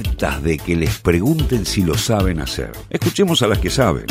hartas 0.00 0.42
de 0.42 0.56
que 0.56 0.76
les 0.76 0.98
pregunten 0.98 1.66
si 1.66 1.82
lo 1.82 1.94
saben 1.94 2.40
hacer. 2.40 2.72
Escuchemos 2.88 3.42
a 3.42 3.48
las 3.48 3.58
que 3.58 3.70
saben. 3.70 4.06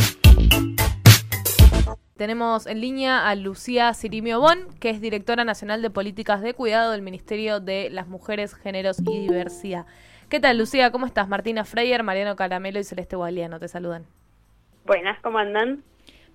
Tenemos 2.15 2.67
en 2.67 2.81
línea 2.81 3.27
a 3.27 3.35
Lucía 3.35 3.93
Cirimio 3.93 4.39
Bon, 4.39 4.67
que 4.79 4.89
es 4.89 5.01
directora 5.01 5.45
nacional 5.45 5.81
de 5.81 5.89
políticas 5.89 6.41
de 6.41 6.53
cuidado 6.53 6.91
del 6.91 7.01
Ministerio 7.01 7.59
de 7.59 7.89
las 7.89 8.07
Mujeres, 8.07 8.53
Géneros 8.53 8.99
y 8.99 9.19
Diversidad. 9.19 9.85
¿Qué 10.27 10.39
tal, 10.39 10.57
Lucía? 10.57 10.91
¿Cómo 10.91 11.05
estás? 11.05 11.27
Martina 11.27 11.65
Freyer, 11.65 12.03
Mariano 12.03 12.35
Caramelo 12.35 12.79
y 12.79 12.83
Celeste 12.83 13.15
Gualiano 13.15 13.57
te 13.57 13.67
saludan. 13.67 14.05
Buenas, 14.85 15.19
¿cómo 15.21 15.39
andan? 15.39 15.83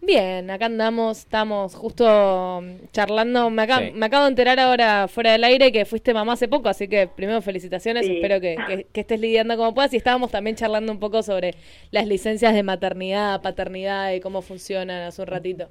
Bien, 0.06 0.50
acá 0.50 0.66
andamos, 0.66 1.20
estamos 1.20 1.74
justo 1.74 2.62
charlando. 2.92 3.48
Me, 3.48 3.62
acabo 3.62 4.24
de 4.24 4.28
enterar 4.28 4.60
ahora 4.60 5.08
fuera 5.08 5.32
del 5.32 5.44
aire 5.44 5.72
que 5.72 5.84
fuiste 5.84 6.12
mamá 6.12 6.34
hace 6.34 6.46
poco, 6.46 6.68
así 6.68 6.88
que 6.88 7.06
primero 7.06 7.40
felicitaciones, 7.40 8.06
espero 8.06 8.40
que, 8.40 8.86
estés 8.92 9.20
lidiando 9.20 9.56
como 9.56 9.72
puedas. 9.74 9.94
Y 9.94 9.96
estábamos 9.96 10.30
también 10.30 10.56
charlando 10.56 10.92
un 10.92 11.00
poco 11.00 11.22
sobre 11.22 11.54
las 11.90 12.06
licencias 12.06 12.54
de 12.54 12.62
maternidad, 12.62 13.40
paternidad 13.40 14.12
y 14.12 14.20
cómo 14.20 14.42
funcionan 14.42 15.02
hace 15.02 15.22
un 15.22 15.28
ratito. 15.28 15.70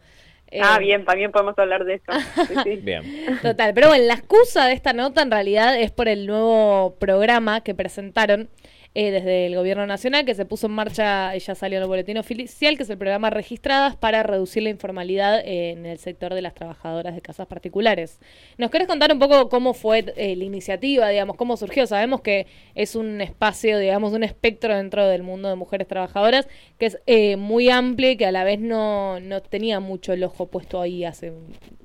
ah, 0.61 0.77
eh, 0.77 0.79
bien, 0.79 1.05
también 1.05 1.31
podemos 1.31 1.57
hablar 1.59 1.85
de 1.85 1.95
eso. 1.95 2.63
Bien. 2.81 3.03
Total, 3.41 3.73
pero 3.73 3.89
bueno, 3.89 4.05
la 4.05 4.15
excusa 4.15 4.65
de 4.65 4.73
esta 4.73 4.93
nota 4.93 5.21
en 5.21 5.31
realidad 5.31 5.79
es 5.79 5.91
por 5.91 6.07
el 6.07 6.25
nuevo 6.25 6.95
programa 6.99 7.61
que 7.61 7.75
presentaron 7.75 8.49
eh, 8.95 9.09
desde 9.09 9.47
el 9.47 9.55
gobierno 9.55 9.87
nacional, 9.87 10.23
que 10.23 10.35
se 10.35 10.45
puso 10.45 10.67
en 10.67 10.73
marcha, 10.73 11.35
ya 11.35 11.55
salió 11.55 11.77
en 11.77 11.83
el 11.83 11.87
boletín 11.87 12.17
oficial, 12.17 12.77
que 12.77 12.83
es 12.83 12.89
el 12.91 12.97
programa 12.99 13.31
Registradas 13.31 13.95
para 13.95 14.21
reducir 14.21 14.61
la 14.61 14.69
informalidad 14.69 15.41
en 15.43 15.87
el 15.87 15.97
sector 15.97 16.35
de 16.35 16.43
las 16.43 16.53
trabajadoras 16.53 17.15
de 17.15 17.21
casas 17.21 17.47
particulares. 17.47 18.19
¿Nos 18.59 18.69
querés 18.69 18.87
contar 18.87 19.11
un 19.11 19.17
poco 19.17 19.49
cómo 19.49 19.73
fue 19.73 20.05
eh, 20.15 20.35
la 20.35 20.43
iniciativa, 20.43 21.09
digamos, 21.09 21.37
cómo 21.37 21.57
surgió? 21.57 21.87
Sabemos 21.87 22.21
que 22.21 22.45
es 22.75 22.95
un 22.95 23.19
espacio, 23.19 23.79
digamos, 23.79 24.13
un 24.13 24.23
espectro 24.23 24.77
dentro 24.77 25.07
del 25.07 25.23
mundo 25.23 25.49
de 25.49 25.55
mujeres 25.55 25.87
trabajadoras 25.87 26.47
que 26.77 26.85
es 26.85 26.99
eh, 27.07 27.35
muy 27.35 27.69
amplio 27.69 28.11
y 28.11 28.15
que 28.15 28.27
a 28.27 28.31
la 28.31 28.43
vez 28.43 28.59
no, 28.59 29.19
no 29.19 29.41
tenía 29.41 29.79
mucho 29.79 30.13
el 30.13 30.23
ojo 30.23 30.45
puesto 30.45 30.79
ahí 30.79 31.03
hace 31.03 31.33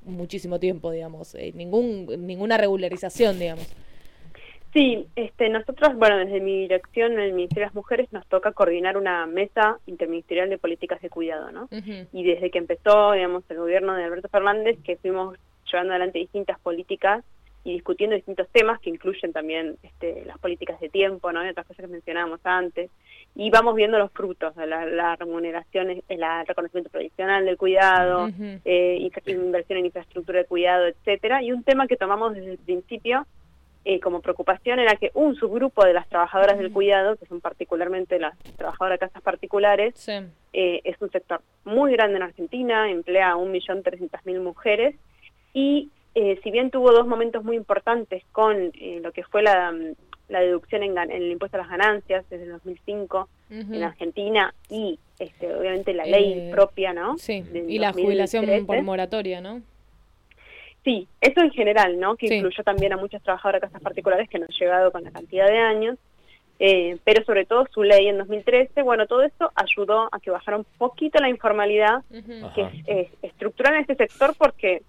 muchísimo 0.05 0.61
tiempo, 0.61 0.91
digamos, 0.91 1.35
ningún, 1.55 2.27
ninguna 2.27 2.59
regularización, 2.59 3.39
digamos. 3.39 3.67
Sí, 4.73 5.07
este, 5.17 5.49
nosotros, 5.49 5.97
bueno, 5.97 6.19
desde 6.19 6.41
mi 6.41 6.61
dirección 6.61 7.13
en 7.13 7.21
el 7.21 7.33
Ministerio 7.33 7.63
de 7.63 7.67
las 7.69 7.75
Mujeres 7.75 8.13
nos 8.13 8.27
toca 8.27 8.53
coordinar 8.53 8.99
una 8.99 9.27
mesa 9.27 9.79
interministerial 9.87 10.51
de 10.51 10.59
políticas 10.59 11.01
de 11.01 11.09
cuidado, 11.09 11.51
¿no? 11.51 11.69
Y 12.13 12.25
desde 12.25 12.51
que 12.51 12.59
empezó, 12.59 13.13
digamos, 13.13 13.45
el 13.49 13.59
gobierno 13.59 13.95
de 13.95 14.05
Alberto 14.05 14.29
Fernández, 14.29 14.79
que 14.85 14.97
fuimos 14.97 15.39
llevando 15.71 15.93
adelante 15.93 16.19
distintas 16.19 16.59
políticas 16.61 17.25
y 17.65 17.73
discutiendo 17.73 18.15
distintos 18.15 18.49
temas 18.51 18.79
que 18.81 18.91
incluyen 18.91 19.33
también 19.33 19.77
este, 19.83 20.25
las 20.27 20.39
políticas 20.39 20.79
de 20.81 20.89
tiempo, 20.91 21.33
¿no? 21.33 21.45
Y 21.45 21.49
otras 21.49 21.67
cosas 21.67 21.87
que 21.87 21.93
mencionábamos 21.93 22.41
antes. 22.45 22.91
Y 23.35 23.51
vamos 23.51 23.75
viendo 23.75 23.99
los 23.99 24.13
frutos 24.13 24.55
de 24.55 24.67
la, 24.67 25.17
remuneración, 25.17 26.03
el 26.09 26.25
reconocimiento 26.47 26.91
provisional 26.91 27.45
del 27.45 27.57
cuidado, 27.57 28.29
eh, 28.65 29.11
inversión 29.27 29.79
en 29.79 29.87
infraestructura 29.87 30.41
de 30.41 30.45
cuidado, 30.45 30.87
etcétera. 30.87 31.43
Y 31.43 31.53
un 31.53 31.63
tema 31.63 31.87
que 31.87 31.97
tomamos 31.97 32.35
desde 32.35 32.53
el 32.53 32.59
principio 32.59 33.27
eh, 33.91 34.01
como 34.01 34.21
preocupación 34.21 34.81
era 34.81 34.97
que 34.97 35.11
un 35.15 35.35
subgrupo 35.35 35.83
de 35.83 35.95
las 35.95 36.07
trabajadoras 36.11 36.59
del 36.59 36.71
cuidado, 36.71 37.17
que 37.17 37.25
son 37.25 37.41
particularmente 37.41 38.19
las 38.19 38.39
trabajadoras 38.59 39.01
de 39.01 39.07
casas 39.07 39.23
particulares, 39.23 39.95
eh, 40.53 40.83
es 40.85 41.01
un 41.01 41.11
sector 41.11 41.41
muy 41.65 41.93
grande 41.93 42.19
en 42.19 42.23
Argentina, 42.23 42.91
emplea 42.91 43.31
a 43.31 43.37
1.300.000 43.37 44.41
mujeres 44.43 44.95
y 45.55 45.89
eh, 46.15 46.39
si 46.43 46.51
bien 46.51 46.71
tuvo 46.71 46.93
dos 46.93 47.07
momentos 47.07 47.43
muy 47.45 47.57
importantes 47.57 48.25
con 48.31 48.73
lo 49.01 49.13
que 49.13 49.23
fue 49.23 49.43
la, 49.43 49.73
deducción 50.29 50.83
en, 50.83 50.99
el 51.11 51.33
impuesto 51.33 51.57
a 51.57 51.61
las 51.61 51.71
ganancias 51.71 52.29
desde 52.29 52.45
el 52.45 52.53
2005 52.53 53.27
en 53.49 53.83
Argentina 53.83 54.53
y 54.69 54.99
este, 55.19 55.55
obviamente 55.55 55.95
la 55.95 56.05
ley 56.05 56.51
propia, 56.53 56.93
¿no? 56.93 57.17
Sí, 57.17 57.43
y 57.67 57.79
la 57.79 57.95
jubilación 57.95 58.67
por 58.67 58.83
moratoria, 58.83 59.41
¿no? 59.41 59.63
Sí, 60.89 61.07
eso 61.21 61.43
en 61.43 61.51
general, 61.51 62.01
¿no? 62.01 62.17
Que 62.17 62.35
incluyó 62.35 62.65
también 62.65 62.95
a 62.95 62.97
muchas 62.97 63.23
trabajadoras 63.23 63.61
de 63.61 63.67
casas 63.67 63.83
particulares 63.83 64.27
que 64.31 64.39
no 64.39 64.47
han 64.47 64.59
llegado 64.59 64.91
con 64.91 65.05
la 65.05 65.11
cantidad 65.11 65.47
de 65.47 65.59
años, 65.59 65.99
eh, 66.59 66.97
pero 67.05 67.23
sobre 67.25 67.45
todo 67.45 67.67
su 67.71 67.83
ley 67.83 68.09
en 68.09 68.17
2013, 68.17 68.81
bueno, 68.81 69.07
todo 69.07 69.23
esto 69.23 69.53
ayudó 69.55 70.09
a 70.11 70.19
que 70.19 70.31
bajara 70.31 70.57
un 70.57 70.65
poquito 70.79 71.21
la 71.21 71.29
informalidad 71.29 72.03
que 72.55 72.71
es, 72.87 73.09
estructural 73.21 73.75
en 73.75 73.81
este 73.83 73.97
sector 73.97 74.35
porque 74.39 74.81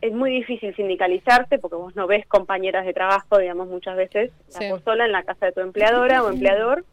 es 0.00 0.12
muy 0.12 0.32
difícil 0.32 0.74
sindicalizarte 0.74 1.60
porque 1.60 1.76
vos 1.76 1.94
no 1.94 2.08
ves 2.08 2.26
compañeras 2.26 2.84
de 2.84 2.92
trabajo, 2.92 3.38
digamos, 3.38 3.68
muchas 3.68 3.96
veces, 3.96 4.32
sola 4.82 5.06
en 5.06 5.12
la 5.12 5.22
casa 5.22 5.46
de 5.46 5.52
tu 5.52 5.60
empleadora 5.60 6.24
o 6.24 6.28
empleador, 6.28 6.84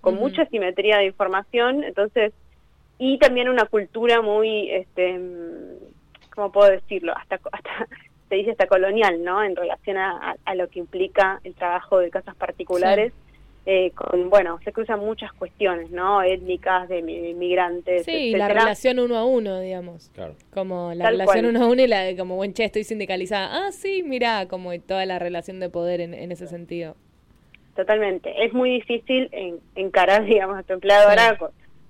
con 0.00 0.16
mucha 0.16 0.46
simetría 0.46 0.98
de 0.98 1.06
información, 1.06 1.84
entonces, 1.84 2.32
y 2.98 3.18
también 3.18 3.48
una 3.48 3.66
cultura 3.66 4.20
muy, 4.20 4.68
este, 4.72 5.20
¿cómo 6.34 6.52
puedo 6.52 6.70
decirlo? 6.70 7.16
Hasta, 7.16 7.36
hasta 7.52 7.88
se 8.28 8.34
dice 8.36 8.52
hasta 8.52 8.66
colonial, 8.66 9.22
¿no? 9.22 9.42
En 9.42 9.54
relación 9.54 9.96
a, 9.98 10.36
lo 10.54 10.68
que 10.68 10.78
implica 10.78 11.40
el 11.44 11.54
trabajo 11.54 11.98
de 11.98 12.10
casas 12.10 12.34
particulares. 12.34 13.12
Eh, 13.66 13.92
con, 13.92 14.28
bueno, 14.28 14.58
se 14.62 14.72
cruzan 14.72 15.00
muchas 15.00 15.32
cuestiones, 15.32 15.90
¿no? 15.90 16.22
Étnicas, 16.22 16.86
de 16.86 16.98
inmigrantes. 16.98 18.04
Sí, 18.04 18.32
la 18.32 18.48
relación 18.48 18.98
uno 18.98 19.16
a 19.16 19.24
uno, 19.24 19.58
digamos. 19.60 20.10
Claro. 20.12 20.34
Como 20.52 20.92
la 20.92 21.08
relación 21.08 21.46
uno 21.46 21.64
a 21.64 21.66
uno 21.66 21.80
y 21.80 21.86
la 21.86 22.00
de 22.00 22.14
como, 22.14 22.36
buen 22.36 22.52
che, 22.52 22.64
estoy 22.64 22.84
sindicalizada. 22.84 23.66
Ah, 23.66 23.72
sí, 23.72 24.02
mira, 24.02 24.48
como 24.48 24.78
toda 24.80 25.06
la 25.06 25.18
relación 25.18 25.60
de 25.60 25.70
poder 25.70 26.02
en, 26.02 26.30
ese 26.30 26.46
sentido. 26.46 26.94
Totalmente. 27.74 28.44
Es 28.44 28.52
muy 28.52 28.70
difícil 28.70 29.30
encarar, 29.74 30.24
digamos, 30.26 30.58
a 30.58 30.62
tu 30.62 30.74
empleadora 30.74 31.38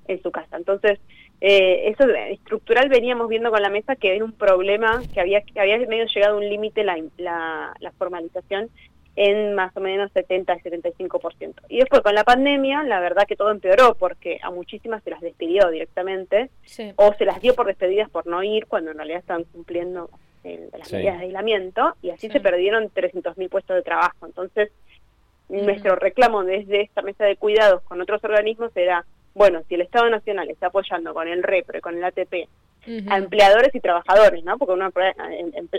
en 0.06 0.22
su 0.22 0.30
casa. 0.30 0.56
Entonces, 0.56 1.00
eh, 1.46 1.90
eso 1.90 2.08
estructural 2.08 2.88
veníamos 2.88 3.28
viendo 3.28 3.50
con 3.50 3.60
la 3.60 3.68
mesa 3.68 3.96
que 3.96 4.16
era 4.16 4.24
un 4.24 4.32
problema, 4.32 5.02
que 5.12 5.20
había, 5.20 5.42
que 5.42 5.60
había 5.60 5.76
medio 5.86 6.06
llegado 6.06 6.36
a 6.36 6.38
un 6.38 6.48
límite 6.48 6.84
la, 6.84 6.96
la, 7.18 7.92
formalización 7.98 8.70
en 9.14 9.54
más 9.54 9.76
o 9.76 9.80
menos 9.80 10.10
70 10.12 10.56
75%. 10.56 11.54
Y 11.68 11.80
después 11.80 12.00
con 12.00 12.14
la 12.14 12.24
pandemia, 12.24 12.82
la 12.84 12.98
verdad 12.98 13.26
que 13.28 13.36
todo 13.36 13.50
empeoró 13.50 13.94
porque 13.94 14.38
a 14.42 14.50
muchísimas 14.50 15.02
se 15.04 15.10
las 15.10 15.20
despidió 15.20 15.68
directamente 15.68 16.48
o 16.96 17.12
se 17.12 17.26
las 17.26 17.42
dio 17.42 17.54
por 17.54 17.66
despedidas 17.66 18.08
por 18.08 18.26
no 18.26 18.42
ir 18.42 18.64
cuando 18.64 18.92
en 18.92 18.96
realidad 18.96 19.18
estaban 19.18 19.44
cumpliendo 19.44 20.08
las 20.44 20.90
medidas 20.90 21.18
de 21.18 21.26
aislamiento 21.26 21.94
y 22.00 22.08
así 22.08 22.30
se 22.30 22.40
perdieron 22.40 22.88
300.000 22.88 23.50
puestos 23.50 23.76
de 23.76 23.82
trabajo. 23.82 24.24
Entonces, 24.24 24.72
nuestro 25.50 25.94
reclamo 25.96 26.42
desde 26.42 26.80
esta 26.80 27.02
mesa 27.02 27.26
de 27.26 27.36
cuidados 27.36 27.82
con 27.82 28.00
otros 28.00 28.24
organismos 28.24 28.74
era 28.74 29.04
bueno, 29.34 29.62
si 29.68 29.74
el 29.74 29.82
Estado 29.82 30.08
Nacional 30.10 30.48
está 30.50 30.68
apoyando 30.68 31.12
con 31.12 31.28
el 31.28 31.42
REPRE, 31.42 31.80
con 31.80 31.96
el 31.96 32.04
ATP, 32.04 32.48
a 33.08 33.16
empleadores 33.16 33.74
y 33.74 33.80
trabajadores, 33.80 34.44
¿no? 34.44 34.58
Porque 34.58 34.74
uno 34.74 34.90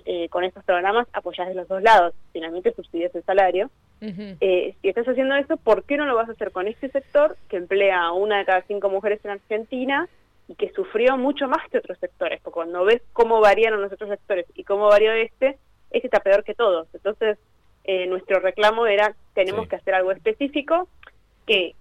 eh, 0.05 0.27
con 0.29 0.43
estos 0.43 0.63
programas 0.63 1.07
apoyas 1.13 1.47
de 1.47 1.53
los 1.53 1.67
dos 1.67 1.81
lados, 1.83 2.13
finalmente 2.33 2.73
subsidias 2.73 3.13
el 3.15 3.23
salario. 3.23 3.69
Eh, 4.01 4.75
si 4.81 4.89
estás 4.89 5.07
haciendo 5.07 5.35
eso, 5.35 5.57
¿por 5.57 5.83
qué 5.83 5.97
no 5.97 6.05
lo 6.05 6.15
vas 6.15 6.29
a 6.29 6.33
hacer 6.33 6.51
con 6.51 6.67
este 6.67 6.89
sector 6.89 7.37
que 7.47 7.57
emplea 7.57 8.03
a 8.03 8.11
una 8.11 8.39
de 8.39 8.45
cada 8.45 8.61
cinco 8.63 8.89
mujeres 8.89 9.19
en 9.23 9.31
Argentina 9.31 10.07
y 10.47 10.55
que 10.55 10.71
sufrió 10.73 11.17
mucho 11.17 11.47
más 11.47 11.67
que 11.69 11.77
otros 11.77 11.97
sectores? 11.99 12.41
Porque 12.43 12.55
cuando 12.55 12.83
ves 12.85 13.01
cómo 13.13 13.39
variaron 13.39 13.81
los 13.81 13.91
otros 13.91 14.09
sectores 14.09 14.45
y 14.55 14.63
cómo 14.63 14.87
varió 14.87 15.11
este, 15.13 15.57
este 15.91 16.07
está 16.07 16.19
peor 16.19 16.43
que 16.43 16.55
todos. 16.55 16.87
Entonces, 16.93 17.37
eh, 17.83 18.07
nuestro 18.07 18.39
reclamo 18.39 18.87
era, 18.87 19.15
tenemos 19.33 19.67
que 19.67 19.75
hacer 19.75 19.93
algo 19.93 20.11
específico 20.11 20.87
que 21.45 21.67
eh, 21.67 21.75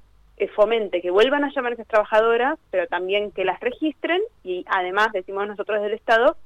fomente 0.55 1.01
que 1.01 1.11
vuelvan 1.11 1.45
a 1.45 1.53
llamar 1.55 1.73
a 1.73 1.75
esas 1.75 1.87
trabajadoras, 1.87 2.59
pero 2.71 2.87
también 2.87 3.31
que 3.31 3.45
las 3.45 3.61
registren 3.61 4.21
y 4.43 4.65
además, 4.69 5.09
decimos 5.13 5.47
nosotros 5.47 5.83
del 5.83 5.93
Estado, 5.93 6.37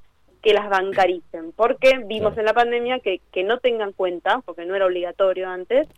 que 0.42 0.52
las 0.52 0.68
bancaricen, 0.68 1.52
porque 1.52 1.98
vimos 2.06 2.36
en 2.38 2.44
la 2.44 2.54
pandemia 2.54 3.00
que, 3.00 3.20
que 3.32 3.42
no 3.42 3.58
tengan 3.58 3.92
cuenta, 3.92 4.40
porque 4.44 4.64
no 4.64 4.76
era 4.76 4.86
obligatorio 4.86 5.48
antes, 5.48 5.88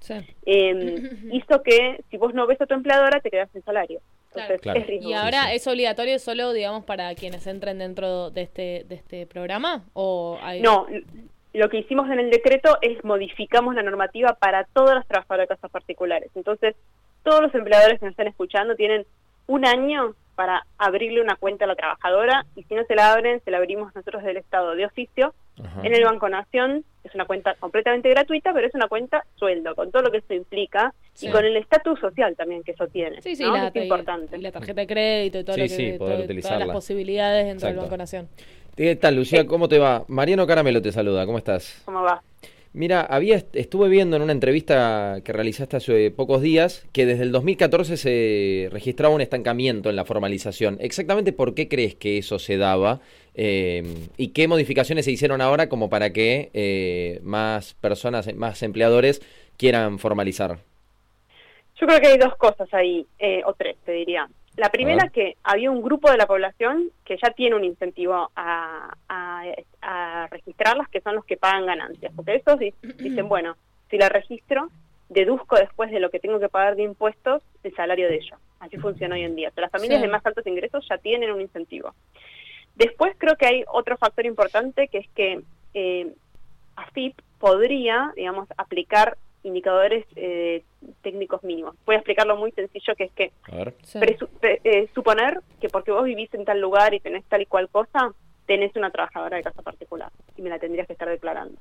em, 0.46 1.10
hizo 1.32 1.62
que 1.62 2.02
si 2.10 2.16
vos 2.16 2.32
no 2.32 2.46
ves 2.46 2.60
a 2.60 2.66
tu 2.66 2.75
empleadora 2.75 3.20
te 3.20 3.31
quedas 3.31 3.50
sin 3.52 3.62
salario. 3.62 4.00
Entonces, 4.32 4.60
es 4.64 5.02
¿Y 5.02 5.12
ahora 5.12 5.52
es 5.52 5.66
obligatorio 5.66 6.19
solo, 6.20 6.52
digamos, 6.52 6.84
para 6.84 7.12
quienes 7.16 7.46
entren 7.48 7.78
dentro 7.78 8.31
de 8.31 8.43
este, 8.43 8.84
de 8.88 8.94
este 8.94 9.26
programa? 9.26 9.84
o 9.93 10.38
No, 10.62 10.86
lo 11.52 11.69
que 11.69 11.78
hicimos 11.78 12.08
en 12.10 12.20
el 12.20 12.31
decreto 12.31 12.78
es 12.81 13.02
modificamos 13.04 13.75
la 13.75 13.82
normativa 13.82 14.34
para 14.34 14.64
todas 14.72 14.94
las 14.94 15.06
trabajadoras 15.08 15.48
de 15.48 15.54
casas 15.56 15.70
particulares. 15.72 16.31
Entonces, 16.36 16.76
todos 17.22 17.43
los 17.43 17.55
empleadores 17.55 17.99
que 17.99 18.06
nos 18.06 18.12
están 18.12 18.28
escuchando 18.28 18.75
tienen 18.75 19.06
un 19.46 19.67
año 19.67 20.14
para 20.34 20.64
abrirle 20.78 21.20
una 21.20 21.37
cuenta 21.37 21.67
a 21.67 21.69
la 21.69 21.75
trabajadora 21.75 22.46
y 22.56 22.62
si 22.62 22.75
no 22.75 22.84
se 22.84 22.94
la 22.94 23.12
abren, 23.12 23.43
se 23.44 23.50
la 23.50 23.58
abrimos 23.58 23.94
nosotros 23.94 24.22
del 24.22 24.38
Estado 24.38 24.75
de 24.75 24.87
oficio 24.87 25.34
en 25.82 25.94
el 25.94 26.02
Banco 26.05 26.28
Nación. 26.31 26.84
Es 27.05 27.14
una 27.14 27.26
cuenta 27.26 27.55
completamente 27.56 28.08
gratuita, 28.08 28.52
pero 28.55 28.67
es 28.67 28.75
una 28.75 28.88
cuenta 28.88 29.25
sueldo, 29.37 29.75
con 29.75 29.90
todo 29.90 30.02
lo 30.02 30.11
que 30.11 30.19
eso 30.19 30.32
implica 30.32 30.94
y 31.20 31.28
con 31.31 31.44
el 31.44 31.56
estatus 31.56 32.00
social 32.00 32.34
también 32.37 32.62
que 32.62 32.72
eso 32.72 32.87
tiene. 32.87 33.20
Sí, 33.20 33.37
sí, 33.37 33.44
es 33.44 33.82
importante. 33.82 34.38
Y 34.38 34.40
la 34.40 34.52
tarjeta 34.52 34.81
de 34.81 34.87
crédito 34.87 35.40
y 35.40 35.44
todo 35.44 35.56
lo 35.56 35.67
que, 35.67 35.99
todas 36.40 36.58
las 36.58 36.69
posibilidades 36.69 37.46
dentro 37.46 37.69
del 37.69 37.76
Banco 37.76 37.96
Nación. 37.96 38.28
¿Qué 38.76 38.96
tal, 38.96 39.17
Lucía? 39.17 39.46
¿Cómo 39.46 39.69
te 39.69 39.78
va? 39.78 40.05
Mariano 40.08 40.46
Caramelo 40.46 40.81
te 40.81 40.90
saluda, 40.90 41.26
¿cómo 41.26 41.37
estás? 41.37 41.82
¿Cómo 41.84 42.02
va? 42.02 42.22
Mira, 42.72 43.00
había 43.00 43.43
estuve 43.52 43.88
viendo 43.88 44.14
en 44.14 44.22
una 44.22 44.31
entrevista 44.31 45.19
que 45.25 45.32
realizaste 45.32 45.76
hace 45.76 46.11
pocos 46.12 46.40
días 46.40 46.87
que 46.93 47.05
desde 47.05 47.25
el 47.25 47.32
2014 47.32 47.96
se 47.96 48.69
registraba 48.70 49.12
un 49.12 49.20
estancamiento 49.20 49.90
en 49.90 49.96
la 49.96 50.05
formalización. 50.05 50.78
Exactamente 50.81 51.32
por 51.32 51.55
qué 51.55 51.69
crees 51.69 51.96
que 51.96 52.19
eso 52.19 52.38
se 52.38 52.58
daba 52.58 53.00
eh, 53.34 53.82
y 54.17 54.28
qué 54.28 54.46
modificaciones 54.46 55.05
se 55.05 55.11
hicieron 55.11 55.40
ahora 55.40 55.69
como 55.69 55.90
para 55.90 56.12
que 56.12 56.50
eh, 56.55 57.19
más 57.25 57.75
personas, 57.75 58.32
más 58.37 58.62
empleadores 58.62 59.20
quieran 59.56 59.99
formalizar. 59.99 60.58
Yo 61.81 61.87
creo 61.88 62.00
que 62.00 62.08
hay 62.08 62.19
dos 62.19 62.37
cosas 62.37 62.72
ahí, 62.72 63.05
eh, 63.19 63.43
o 63.46 63.55
tres, 63.55 63.76
te 63.84 63.93
diría. 63.93 64.28
La 64.56 64.69
primera, 64.69 65.08
que 65.08 65.37
había 65.43 65.70
un 65.70 65.81
grupo 65.81 66.11
de 66.11 66.19
la 66.19 66.26
población 66.26 66.90
que 67.05 67.17
ya 67.22 67.31
tiene 67.31 67.56
un 67.56 67.64
incentivo 67.64 68.31
a, 68.37 68.94
registrarlas, 70.31 70.88
que 70.88 71.00
son 71.00 71.16
los 71.16 71.25
que 71.25 71.37
pagan 71.37 71.66
ganancias. 71.66 72.12
Porque 72.14 72.37
esos 72.37 72.58
dicen, 72.98 73.28
bueno, 73.28 73.56
si 73.90 73.98
la 73.98 74.08
registro, 74.08 74.70
deduzco 75.10 75.56
después 75.56 75.90
de 75.90 76.00
lo 76.00 76.10
que 76.10 76.20
tengo 76.20 76.38
que 76.38 76.48
pagar 76.48 76.76
de 76.76 76.84
impuestos 76.84 77.42
el 77.64 77.75
salario 77.75 78.08
de 78.08 78.16
ellos. 78.16 78.38
Así 78.60 78.76
funciona 78.78 79.16
hoy 79.16 79.25
en 79.25 79.34
día. 79.34 79.52
las 79.56 79.70
familias 79.70 80.00
de 80.00 80.08
más 80.08 80.25
altos 80.25 80.46
ingresos 80.46 80.87
ya 80.88 80.98
tienen 80.98 81.32
un 81.32 81.40
incentivo. 81.40 81.94
Después 82.76 83.14
creo 83.19 83.37
que 83.37 83.46
hay 83.46 83.64
otro 83.69 83.96
factor 83.98 84.25
importante 84.25 84.88
que 84.88 84.98
es 84.98 85.08
que 85.10 85.43
eh, 85.75 86.12
AFIP 86.76 87.20
podría, 87.38 88.12
digamos, 88.14 88.48
aplicar 88.56 89.19
indicadores 89.43 90.06
eh, 90.16 90.62
técnicos 91.02 91.43
mínimos. 91.43 91.75
Voy 91.86 91.94
a 91.94 91.98
explicarlo 91.98 92.36
muy 92.36 92.52
sencillo, 92.52 92.94
que 92.94 93.04
es 93.04 93.12
que 93.12 93.32
eh, 94.64 94.88
suponer 94.94 95.40
que 95.60 95.69
porque 95.69 95.93
vos 95.93 96.04
vivís 96.04 96.32
en 96.34 96.44
tal 96.44 96.60
lugar 96.60 96.94
y 96.94 97.00
tenés 97.00 97.25
tal 97.25 97.43
y 97.43 97.46
cual 97.46 97.69
cosa, 97.69 98.12
tenés 98.50 98.75
una 98.75 98.91
trabajadora 98.91 99.37
de 99.37 99.44
casa 99.44 99.62
particular 99.62 100.11
y 100.37 100.43
me 100.43 100.50
la 100.50 100.58
tendrías 100.58 100.88
que 100.88 100.94
estar 100.94 101.08
declarando. 101.08 101.56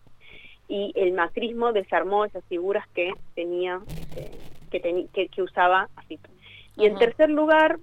Y 0.67 0.91
el 0.95 1.11
macrismo 1.13 1.71
desarmó 1.71 2.25
esas 2.25 2.43
figuras 2.45 2.87
que 2.95 3.11
tenía, 3.35 3.79
eh, 4.15 4.31
que, 4.71 5.27
que, 5.29 5.41
usaba 5.43 5.87
así. 5.95 6.17
Y 6.77 6.87
en 6.87 6.97
tercer 6.97 7.29
lugar, 7.29 7.77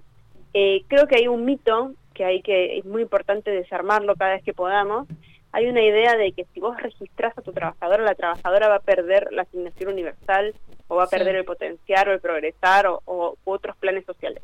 creo 0.51 1.07
que 1.07 1.15
hay 1.15 1.29
un 1.29 1.45
mito 1.45 1.93
que 2.13 2.25
hay 2.25 2.41
que 2.41 2.79
es 2.79 2.85
muy 2.85 3.01
importante 3.01 3.49
desarmarlo 3.49 4.15
cada 4.15 4.33
vez 4.33 4.43
que 4.43 4.53
podamos, 4.53 5.07
hay 5.53 5.67
una 5.67 5.81
idea 5.81 6.17
de 6.17 6.33
que 6.33 6.45
si 6.53 6.59
vos 6.59 6.75
registras 6.81 7.37
a 7.37 7.41
tu 7.41 7.53
trabajadora, 7.53 8.03
la 8.03 8.15
trabajadora 8.15 8.67
va 8.67 8.75
a 8.75 8.81
perder 8.81 9.29
la 9.31 9.43
asignación 9.43 9.93
universal 9.93 10.53
o 10.87 10.97
va 10.97 11.05
a 11.05 11.07
perder 11.07 11.35
el 11.35 11.45
potenciar 11.45 12.09
o 12.09 12.13
el 12.13 12.19
progresar 12.19 12.87
o, 12.87 13.37
otros 13.45 13.77
planes 13.77 14.05
sociales. 14.05 14.43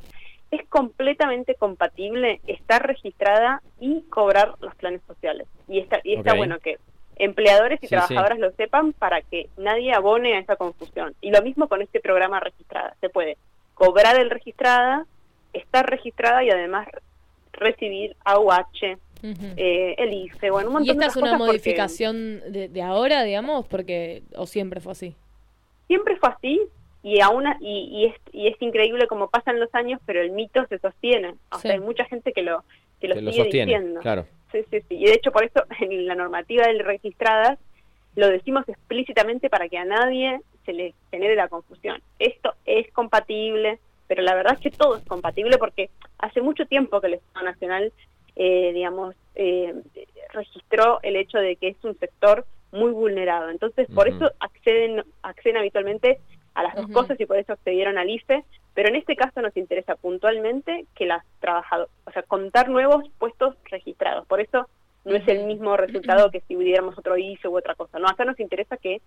Es 0.54 0.68
completamente 0.70 1.56
compatible 1.56 2.40
estar 2.46 2.86
registrada 2.86 3.62
y 3.80 4.04
cobrar 4.04 4.54
los 4.62 4.76
planes 4.76 5.02
sociales. 5.08 5.48
Y 5.68 5.80
está, 5.80 6.00
y 6.04 6.14
está 6.14 6.36
bueno 6.36 6.60
que 6.60 6.78
empleadores 7.16 7.82
y 7.82 7.88
trabajadoras 7.88 8.38
lo 8.38 8.52
sepan 8.52 8.94
para 8.94 9.22
que 9.22 9.50
nadie 9.58 9.94
abone 9.94 10.36
a 10.36 10.40
esa 10.40 10.56
confusión. 10.56 11.16
Y 11.22 11.32
lo 11.32 11.42
mismo 11.42 11.68
con 11.68 11.82
este 11.82 12.00
programa 12.00 12.40
registrada. 12.40 12.96
Se 13.02 13.10
puede 13.10 13.38
cobrar 13.74 14.20
el 14.20 14.30
registrada, 14.30 15.06
estar 15.54 15.90
registrada 15.90 16.44
y 16.44 16.52
además 16.52 16.88
recibir 17.52 18.16
AUH, 18.24 18.98
eh, 19.24 19.96
el 19.98 20.14
IFE, 20.14 20.52
bueno, 20.52 20.68
un 20.68 20.74
montón 20.74 20.96
¿Y 20.96 21.00
esta 21.00 21.06
es 21.08 21.16
una 21.16 21.38
modificación 21.38 22.42
de, 22.52 22.82
ahora, 22.82 23.24
digamos, 23.24 23.66
porque 23.68 24.22
o 24.36 24.46
siempre 24.46 24.82
fue 24.82 24.92
así? 24.92 25.16
Siempre 25.88 26.18
fue 26.18 26.30
así 26.30 26.62
y 27.04 27.20
aún 27.20 27.46
y, 27.60 28.06
es, 28.06 28.16
y 28.32 28.48
es 28.48 28.62
increíble 28.62 29.08
cómo 29.08 29.30
pasan 29.30 29.60
los 29.60 29.74
años, 29.76 30.00
pero 30.06 30.22
el 30.22 30.32
mito 30.32 30.66
se 30.68 30.80
sostiene. 30.80 31.36
O 31.52 31.60
sea, 31.60 31.74
hay 31.74 31.80
mucha 31.80 32.06
gente 32.06 32.32
que 32.34 32.42
lo 32.42 32.64
que 33.00 33.10
lo 33.10 33.16
sigue 33.16 33.44
diciendo. 33.44 34.00
Claro. 34.00 34.26
Sí, 34.52 34.60
sí, 34.72 34.80
sí. 34.88 34.96
Y 34.96 35.06
de 35.06 35.14
hecho 35.14 35.32
por 35.32 35.44
eso 35.44 35.64
en 35.80 36.08
la 36.08 36.16
normativa 36.16 36.66
de 36.66 36.82
registradas 36.82 37.60
lo 38.16 38.30
decimos 38.30 38.68
explícitamente 38.70 39.50
para 39.50 39.68
que 39.68 39.78
a 39.78 39.86
nadie 39.86 40.40
se 40.66 40.74
le 40.74 40.94
genere 41.12 41.36
la 41.36 41.50
confusión. 41.50 42.02
Esto 42.20 42.54
es 42.66 42.90
compatible, 42.94 43.80
pero 44.08 44.22
la 44.22 44.36
verdad 44.36 44.54
es 44.54 44.60
que 44.60 44.72
todo 44.72 44.96
es 44.96 45.04
compatible 45.04 45.58
porque 45.58 45.90
hace 46.20 46.42
mucho 46.42 46.66
tiempo 46.66 47.02
que 47.02 47.08
el 47.08 47.14
Estado 47.16 47.46
Nacional 47.46 47.92
eh, 48.36 48.72
digamos, 48.74 49.16
eh, 49.36 49.74
registró 50.34 51.00
el 51.04 51.16
hecho 51.16 51.38
de 51.38 51.56
que 51.56 51.70
es 51.70 51.84
un 51.84 51.98
sector 52.00 52.46
muy 52.72 52.92
vulnerado. 52.92 53.50
Entonces, 53.50 53.88
por 53.94 54.08
eso 54.08 54.32
acceden, 54.40 55.04
acceden 55.22 55.58
habitualmente 55.58 56.20
a 56.54 56.64
las 56.64 56.76
dos 56.76 56.88
cosas 56.90 57.20
y 57.20 57.26
por 57.26 57.38
eso 57.38 57.54
accedieron 57.54 57.98
al 57.98 58.10
IFE, 58.10 58.44
pero 58.74 58.90
en 58.90 58.96
este 58.96 59.16
caso 59.16 59.42
nos 59.42 59.56
interesa 59.58 59.96
puntualmente 59.96 60.86
que 60.96 61.06
las 61.06 61.24
trabajadoras, 61.40 61.92
o 62.06 62.12
sea, 62.12 62.24
contar 62.24 62.70
nuevos 62.70 63.06
puestos 63.20 63.56
registrados. 63.66 64.26
Por 64.28 64.40
eso 64.40 64.68
no 65.06 65.16
es 65.16 65.28
el 65.28 65.46
mismo 65.46 65.76
resultado 65.78 66.32
que 66.32 66.42
si 66.42 66.56
hubiéramos 66.56 66.98
otro 66.98 67.18
IFE 67.18 67.48
u 67.48 67.58
otra 67.58 67.76
cosa. 67.76 68.00
No, 68.00 68.08
acá 68.08 68.26
nos 68.26 68.40
interesa 68.40 68.78
que 68.78 69.02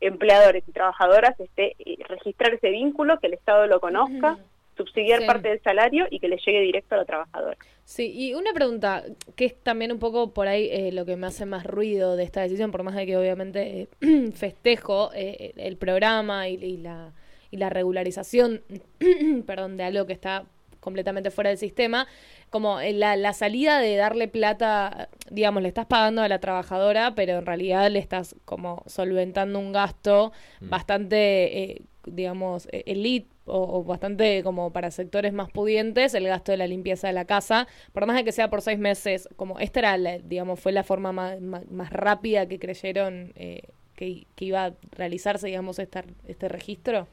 empleadores 0.00 0.64
y 0.66 0.72
trabajadoras 0.72 1.38
esté 1.40 1.76
eh, 1.78 1.98
registrar 2.08 2.54
ese 2.54 2.70
vínculo, 2.70 3.18
que 3.18 3.28
el 3.28 3.34
Estado 3.34 3.66
lo 3.66 3.80
conozca, 3.80 4.38
subsidiar 4.76 5.24
parte 5.26 5.48
del 5.48 5.62
salario 5.62 6.06
y 6.10 6.20
que 6.20 6.28
le 6.28 6.36
llegue 6.36 6.60
directo 6.60 6.94
a 6.94 6.98
la 6.98 7.04
trabajadora. 7.04 7.56
Sí, 7.84 8.12
y 8.12 8.34
una 8.34 8.52
pregunta 8.52 9.04
que 9.36 9.46
es 9.46 9.62
también 9.62 9.92
un 9.92 9.98
poco 9.98 10.32
por 10.32 10.48
ahí 10.48 10.68
eh, 10.70 10.92
lo 10.92 11.06
que 11.06 11.16
me 11.16 11.28
hace 11.28 11.46
más 11.46 11.64
ruido 11.64 12.16
de 12.16 12.24
esta 12.24 12.42
decisión, 12.42 12.72
por 12.72 12.82
más 12.82 12.94
de 12.94 13.06
que 13.06 13.16
obviamente 13.16 13.88
eh, 14.00 14.30
festejo 14.34 15.10
eh, 15.14 15.52
el 15.56 15.76
programa 15.76 16.48
y, 16.48 16.76
la, 16.78 17.12
y 17.50 17.56
la 17.56 17.70
regularización, 17.70 18.62
perdón, 19.46 19.76
de 19.76 19.84
algo 19.84 20.06
que 20.06 20.12
está 20.12 20.44
completamente 20.80 21.30
fuera 21.30 21.50
del 21.50 21.58
sistema, 21.58 22.06
como 22.50 22.80
la, 22.80 23.16
la 23.16 23.32
salida 23.32 23.80
de 23.80 23.96
darle 23.96 24.28
plata, 24.28 25.08
digamos, 25.30 25.62
le 25.62 25.68
estás 25.68 25.86
pagando 25.86 26.22
a 26.22 26.28
la 26.28 26.38
trabajadora, 26.38 27.14
pero 27.14 27.38
en 27.38 27.46
realidad 27.46 27.90
le 27.90 27.98
estás 27.98 28.36
como 28.44 28.84
solventando 28.86 29.58
un 29.58 29.72
gasto 29.72 30.32
mm. 30.60 30.70
bastante, 30.70 31.82
digamos, 32.04 32.68
elite 32.70 33.35
o, 33.46 33.84
bastante 33.84 34.42
como 34.42 34.72
para 34.72 34.90
sectores 34.90 35.32
más 35.32 35.50
pudientes 35.50 36.14
el 36.14 36.26
gasto 36.26 36.52
de 36.52 36.58
la 36.58 36.66
limpieza 36.66 37.06
de 37.06 37.12
la 37.12 37.24
casa, 37.24 37.66
por 37.92 38.06
más 38.06 38.16
de 38.16 38.24
que 38.24 38.32
sea 38.32 38.50
por 38.50 38.60
seis 38.60 38.78
meses, 38.78 39.28
como 39.36 39.58
esta 39.58 39.80
era, 39.80 39.96
la, 39.96 40.18
digamos, 40.18 40.60
fue 40.60 40.72
la 40.72 40.82
forma 40.82 41.12
más, 41.12 41.40
más, 41.40 41.90
rápida 41.90 42.46
que 42.46 42.58
creyeron 42.58 43.32
eh, 43.36 43.62
que, 43.94 44.26
iba 44.40 44.66
a 44.66 44.72
realizarse, 44.92 45.46
digamos, 45.46 45.78
esta, 45.78 46.04
este 46.26 46.48
registro. 46.48 47.06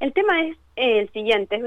El 0.00 0.12
tema 0.12 0.42
es 0.42 0.56
el 0.76 1.08
siguiente, 1.12 1.58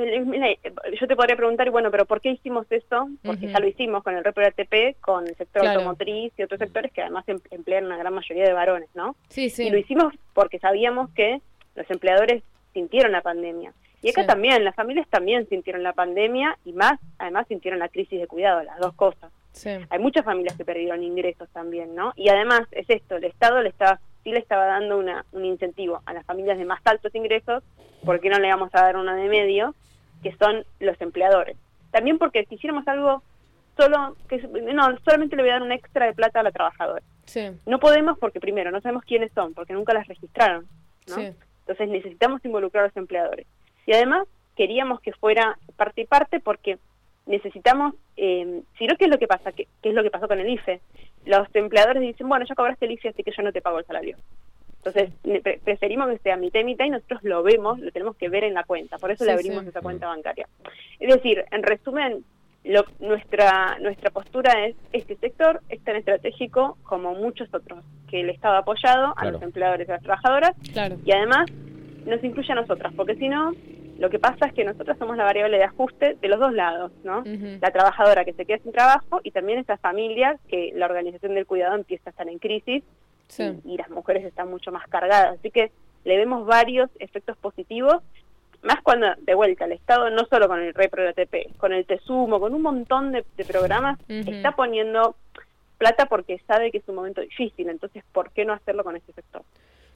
yo 0.99 1.07
te 1.07 1.15
podría 1.15 1.37
preguntar, 1.37 1.71
bueno, 1.71 1.89
pero 1.89 2.05
¿por 2.05 2.19
qué 2.19 2.31
hicimos 2.31 2.69
eso? 2.69 3.09
Porque 3.23 3.47
ya 3.47 3.59
lo 3.59 3.67
hicimos 3.67 4.03
con 4.03 4.15
el 4.15 4.23
repro 4.23 4.45
ATP, 4.45 4.99
con 4.99 5.27
el 5.27 5.35
sector 5.35 5.65
automotriz 5.65 6.33
y 6.37 6.43
otros 6.43 6.59
sectores 6.59 6.91
que 6.91 7.01
además 7.01 7.23
em, 7.27 7.39
emplean 7.51 7.85
una 7.85 7.97
gran 7.97 8.13
mayoría 8.13 8.43
de 8.43 8.53
varones, 8.53 8.89
¿no? 8.95 9.15
Sí, 9.29 9.49
sí. 9.49 9.67
Y 9.67 9.69
lo 9.69 9.77
hicimos 9.77 10.13
porque 10.33 10.59
sabíamos 10.59 11.09
que 11.11 11.39
los 11.75 11.89
empleadores 11.89 12.43
sintieron 12.77 13.11
la 13.11 13.21
pandemia. 13.21 13.73
Y 14.03 14.09
acá 14.09 14.27
también, 14.27 14.63
las 14.63 14.75
familias 14.75 15.07
también 15.09 15.49
sintieron 15.49 15.81
la 15.81 15.93
pandemia 15.93 16.55
y 16.63 16.73
más, 16.73 16.99
además 17.17 17.47
sintieron 17.47 17.79
la 17.79 17.89
crisis 17.89 18.19
de 18.19 18.27
cuidado, 18.27 18.61
las 18.61 18.77
dos 18.77 18.93
cosas. 18.93 19.31
Hay 19.89 19.97
muchas 19.97 20.23
familias 20.23 20.55
que 20.55 20.63
perdieron 20.63 21.01
ingresos 21.01 21.49
también, 21.49 21.95
¿no? 21.95 22.13
Y 22.15 22.29
además 22.29 22.61
es 22.69 22.87
esto, 22.87 23.15
el 23.15 23.23
Estado 23.23 23.63
le 23.63 23.69
estaba, 23.69 23.99
sí 24.23 24.31
le 24.31 24.37
estaba 24.37 24.67
dando 24.67 24.99
una, 24.99 25.25
un 25.31 25.43
incentivo 25.43 26.03
a 26.05 26.13
las 26.13 26.23
familias 26.27 26.59
de 26.59 26.65
más 26.65 26.79
altos 26.85 27.15
ingresos, 27.15 27.63
¿por 28.05 28.19
qué 28.19 28.29
no 28.29 28.37
le 28.37 28.47
vamos 28.49 28.69
a 28.73 28.81
dar 28.83 28.95
una 28.95 29.15
de 29.15 29.27
medio? 29.27 29.73
Que 30.21 30.35
son 30.35 30.63
los 30.79 31.01
empleadores. 31.01 31.57
También 31.89 32.19
porque 32.19 32.45
si 32.45 32.55
hiciéramos 32.55 32.87
algo 32.87 33.23
solo, 33.75 34.15
que 34.29 34.37
no, 34.73 34.95
solamente 35.03 35.35
le 35.35 35.41
voy 35.41 35.49
a 35.49 35.53
dar 35.53 35.63
un 35.63 35.71
extra 35.71 36.05
de 36.05 36.13
plata 36.13 36.41
a 36.41 36.43
la 36.43 36.51
trabajadora. 36.51 37.01
No 37.65 37.79
podemos 37.79 38.19
porque 38.19 38.39
primero 38.39 38.69
no 38.69 38.79
sabemos 38.81 39.03
quiénes 39.05 39.31
son, 39.33 39.55
porque 39.55 39.73
nunca 39.73 39.93
las 39.93 40.07
registraron, 40.07 40.67
¿no? 41.07 41.15
Entonces 41.67 41.89
necesitamos 41.89 42.43
involucrar 42.45 42.85
a 42.85 42.87
los 42.87 42.97
empleadores. 42.97 43.45
Y 43.85 43.93
además 43.93 44.25
queríamos 44.55 45.01
que 45.01 45.11
fuera 45.11 45.57
parte 45.75 46.01
y 46.01 46.05
parte 46.05 46.39
porque 46.39 46.77
necesitamos, 47.25 47.93
eh, 48.15 48.61
si 48.77 48.87
no, 48.87 48.95
¿qué 48.95 49.05
es 49.05 49.11
lo 49.11 49.19
que 49.19 49.27
pasa? 49.27 49.51
¿Qué, 49.51 49.67
es 49.83 49.93
lo 49.93 50.01
que 50.01 50.09
pasó 50.09 50.29
con 50.29 50.39
el 50.39 50.49
IFE? 50.49 50.79
Los 51.25 51.47
empleadores 51.53 52.01
dicen, 52.01 52.29
bueno, 52.29 52.45
ya 52.47 52.55
cobraste 52.55 52.85
el 52.85 52.93
IFE, 52.93 53.09
así 53.09 53.23
que 53.23 53.33
yo 53.35 53.43
no 53.43 53.51
te 53.51 53.61
pago 53.61 53.79
el 53.79 53.85
salario. 53.85 54.15
Entonces, 54.77 55.11
preferimos 55.65 56.07
que 56.09 56.19
sea 56.19 56.37
mitad 56.37 56.61
y 56.61 56.63
mitad 56.63 56.85
y 56.85 56.91
nosotros 56.91 57.21
lo 57.23 57.43
vemos, 57.43 57.79
lo 57.79 57.91
tenemos 57.91 58.15
que 58.15 58.29
ver 58.29 58.45
en 58.45 58.53
la 58.53 58.63
cuenta. 58.63 58.97
Por 58.97 59.11
eso 59.11 59.25
le 59.25 59.33
abrimos 59.33 59.65
esa 59.65 59.81
cuenta 59.81 60.07
bancaria. 60.07 60.47
Es 60.99 61.13
decir, 61.13 61.43
en 61.51 61.63
resumen, 61.63 62.23
lo, 62.63 62.85
nuestra, 62.99 63.77
nuestra 63.79 64.09
postura 64.09 64.65
es, 64.65 64.75
este 64.93 65.15
sector 65.17 65.61
es 65.69 65.81
tan 65.83 65.95
estratégico 65.95 66.77
como 66.83 67.15
muchos 67.15 67.47
otros, 67.53 67.83
que 68.09 68.21
el 68.21 68.29
Estado 68.29 68.55
ha 68.55 68.59
apoyado 68.59 69.13
a 69.17 69.25
los 69.25 69.41
empleadores 69.41 69.87
y 69.87 69.91
a 69.91 69.95
las 69.95 70.03
trabajadoras. 70.03 70.51
Y 71.05 71.11
además 71.11 71.49
nos 72.05 72.23
incluye 72.23 72.51
a 72.51 72.55
nosotras, 72.55 72.93
porque 72.95 73.15
si 73.15 73.29
no, 73.29 73.53
lo 73.99 74.09
que 74.09 74.19
pasa 74.19 74.47
es 74.47 74.53
que 74.53 74.63
nosotros 74.63 74.97
somos 74.97 75.17
la 75.17 75.23
variable 75.23 75.57
de 75.57 75.63
ajuste 75.63 76.17
de 76.21 76.27
los 76.27 76.39
dos 76.39 76.53
lados, 76.53 76.91
¿no? 77.03 77.23
La 77.61 77.71
trabajadora 77.71 78.25
que 78.25 78.33
se 78.33 78.45
queda 78.45 78.59
sin 78.59 78.71
trabajo 78.71 79.21
y 79.23 79.31
también 79.31 79.59
esa 79.59 79.77
familia 79.77 80.37
que 80.47 80.71
la 80.75 80.85
organización 80.85 81.35
del 81.35 81.45
cuidado 81.45 81.75
empieza 81.75 82.09
a 82.09 82.11
estar 82.11 82.27
en 82.27 82.39
crisis 82.39 82.83
y, 83.37 83.73
y 83.73 83.77
las 83.77 83.89
mujeres 83.89 84.23
están 84.23 84.49
mucho 84.49 84.71
más 84.71 84.87
cargadas. 84.87 85.37
Así 85.39 85.51
que 85.51 85.71
le 86.05 86.17
vemos 86.17 86.45
varios 86.45 86.89
efectos 86.99 87.37
positivos 87.37 88.03
más 88.67 88.83
cuando, 88.83 89.07
de 89.21 89.33
vuelta, 89.33 89.65
el 89.65 89.71
Estado, 89.71 90.09
no 90.09 90.25
solo 90.25 90.47
con 90.47 90.61
el 90.61 90.73
Repro 90.73 91.07
ATP, 91.07 91.57
con 91.57 91.73
el 91.73 91.85
Tesumo, 91.85 92.39
con 92.39 92.53
un 92.53 92.61
montón 92.61 93.13
de, 93.13 93.23
programas, 93.45 93.97
está 94.09 94.51
poniendo 94.51 95.15
plata 95.77 96.07
porque 96.07 96.39
sabe 96.45 96.69
que 96.71 96.79
es 96.79 96.87
un 96.87 96.95
momento 96.95 97.21
difícil, 97.21 97.69
entonces, 97.69 98.03
¿por 98.11 98.31
qué 98.31 98.45
no 98.45 98.53
hacerlo 98.53 98.83
con 98.83 98.95
este 98.95 99.13
sector? 99.13 99.43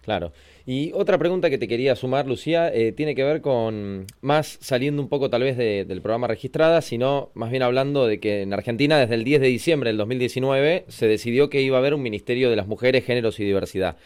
Claro. 0.04 0.32
Y 0.66 0.92
otra 0.94 1.18
pregunta 1.18 1.50
que 1.50 1.58
te 1.58 1.68
quería 1.68 1.96
sumar, 1.96 2.26
Lucía, 2.26 2.74
eh, 2.74 2.92
tiene 2.92 3.14
que 3.14 3.24
ver 3.24 3.42
con 3.42 4.08
más 4.22 4.58
saliendo 4.62 5.02
un 5.02 5.10
poco 5.10 5.30
tal 5.30 5.44
vez 5.44 5.58
del 5.58 6.02
programa 6.02 6.28
registrada, 6.28 6.82
sino 6.82 7.30
más 7.36 7.52
bien 7.52 7.62
hablando 7.62 8.08
de 8.08 8.20
que 8.20 8.42
en 8.42 8.54
Argentina 8.54 8.98
desde 8.98 9.16
el 9.16 9.24
10 9.24 9.42
de 9.42 9.48
diciembre 9.48 9.90
del 9.90 9.98
2019 9.98 10.86
se 10.88 11.08
decidió 11.08 11.50
que 11.50 11.62
iba 11.62 11.78
a 11.78 11.80
haber 11.80 11.94
un 11.94 12.02
Ministerio 12.02 12.50
de 12.50 12.56
las 12.56 12.68
Mujeres, 12.68 13.06
Géneros 13.06 13.40
y 13.40 13.44
Diversidad. 13.44 13.98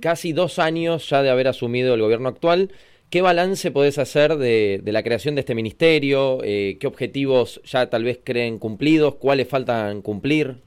Casi 0.00 0.32
dos 0.32 0.58
años 0.58 1.08
ya 1.08 1.22
de 1.22 1.30
haber 1.30 1.48
asumido 1.48 1.94
el 1.94 2.00
gobierno 2.00 2.28
actual. 2.28 2.70
¿Qué 3.10 3.22
balance 3.22 3.72
podés 3.72 3.98
hacer 3.98 4.36
de, 4.36 4.80
la 4.84 5.02
creación 5.02 5.34
de 5.34 5.40
este 5.40 5.56
ministerio? 5.56 6.38
Eh, 6.44 6.78
¿Qué 6.80 6.86
objetivos 6.86 7.60
ya 7.64 7.90
tal 7.90 8.04
vez 8.04 8.20
creen 8.22 8.60
cumplidos? 8.60 9.16
¿Cuáles 9.16 9.48
faltan 9.48 10.00
cumplir? 10.00 10.58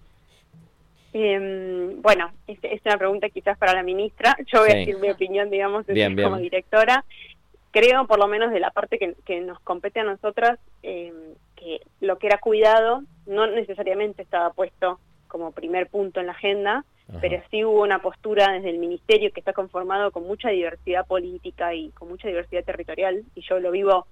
Eh, 1.14 1.96
bueno, 2.02 2.34
es, 2.48 2.60
es, 2.64 2.82
una 2.84 2.98
pregunta 2.98 3.30
quizás 3.30 3.58
para 3.58 3.74
la 3.74 3.82
ministra. 3.82 4.36
Yo 4.52 4.60
voy 4.60 4.72
a 4.72 4.76
decir 4.76 4.98
mi 4.98 5.10
opinión, 5.10 5.50
digamos, 5.50 5.86
como 5.86 6.38
directora. 6.38 7.06
Creo, 7.72 8.08
por 8.08 8.20
lo 8.20 8.28
menos 8.28 8.52
de 8.52 8.60
la 8.60 8.72
parte 8.72 9.00
que, 9.00 9.42
nos 9.42 9.60
compete 9.62 10.02
a 10.02 10.04
nosotras, 10.04 10.60
eh, 10.84 11.14
que 11.56 11.80
lo 12.02 12.18
que 12.18 12.28
era 12.28 12.40
cuidado 12.40 13.04
no 13.26 13.48
necesariamente 13.48 14.22
estaba 14.22 14.52
puesto 14.52 15.00
como 15.30 15.54
primer 15.54 15.88
punto 15.88 16.20
en 16.20 16.28
la 16.28 16.34
agenda, 16.34 16.84
pero 17.22 17.42
sí 17.52 17.64
hubo 17.64 17.82
una 17.82 18.02
postura 18.02 18.52
desde 18.54 18.70
el 18.70 18.78
ministerio 18.78 19.32
que 19.32 19.40
está 19.40 19.54
conformado 19.54 20.12
con 20.12 20.24
mucha 20.24 20.50
diversidad 20.50 21.06
política 21.06 21.74
y 21.74 21.90
con 21.90 22.10
mucha 22.10 22.28
diversidad 22.28 22.64
territorial, 22.64 23.24
y 23.36 23.42
yo 23.42 23.60
lo 23.60 23.72
vivo 23.72 24.08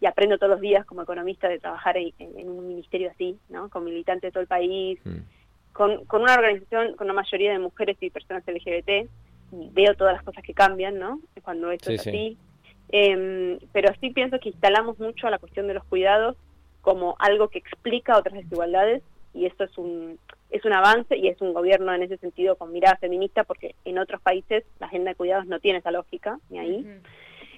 y 0.00 0.06
aprendo 0.06 0.38
todos 0.38 0.50
los 0.50 0.60
días 0.60 0.84
como 0.84 1.02
economista 1.02 1.48
de 1.48 1.58
trabajar 1.58 1.96
en, 1.96 2.12
un 2.48 2.68
ministerio 2.68 3.10
así, 3.10 3.38
¿no? 3.48 3.70
Con 3.70 3.84
militantes 3.84 4.28
de 4.28 4.32
todo 4.32 4.42
el 4.42 4.48
país. 4.48 4.98
Mm 5.04 5.20
con, 5.74 6.04
con 6.06 6.22
una 6.22 6.34
organización 6.34 6.94
con 6.94 7.08
una 7.08 7.20
mayoría 7.20 7.52
de 7.52 7.58
mujeres 7.58 7.98
y 8.00 8.08
personas 8.08 8.44
LGBT, 8.46 9.10
y 9.52 9.70
veo 9.72 9.94
todas 9.94 10.14
las 10.14 10.22
cosas 10.22 10.42
que 10.42 10.54
cambian, 10.54 10.98
¿no? 10.98 11.20
Cuando 11.42 11.70
esto 11.70 11.92
es 11.92 12.00
así. 12.00 12.38
Em, 12.88 13.58
pero 13.72 13.92
sí 14.00 14.10
pienso 14.10 14.38
que 14.38 14.50
instalamos 14.50 14.98
mucho 14.98 15.26
a 15.26 15.30
la 15.30 15.38
cuestión 15.38 15.66
de 15.66 15.74
los 15.74 15.84
cuidados 15.84 16.36
como 16.80 17.16
algo 17.18 17.48
que 17.48 17.58
explica 17.58 18.16
otras 18.16 18.34
desigualdades 18.34 19.02
y 19.34 19.46
esto 19.46 19.64
es 19.64 19.76
un 19.76 20.18
es 20.50 20.64
un 20.64 20.72
avance 20.72 21.16
y 21.16 21.28
es 21.28 21.40
un 21.40 21.52
gobierno 21.52 21.92
en 21.92 22.04
ese 22.04 22.16
sentido 22.18 22.56
con 22.56 22.72
mirada 22.72 22.96
feminista 22.96 23.42
porque 23.42 23.74
en 23.84 23.98
otros 23.98 24.20
países 24.20 24.64
la 24.78 24.86
agenda 24.86 25.10
de 25.10 25.16
cuidados 25.16 25.46
no 25.46 25.58
tiene 25.58 25.80
esa 25.80 25.90
lógica 25.90 26.38
ni 26.48 26.58
ahí. 26.58 26.86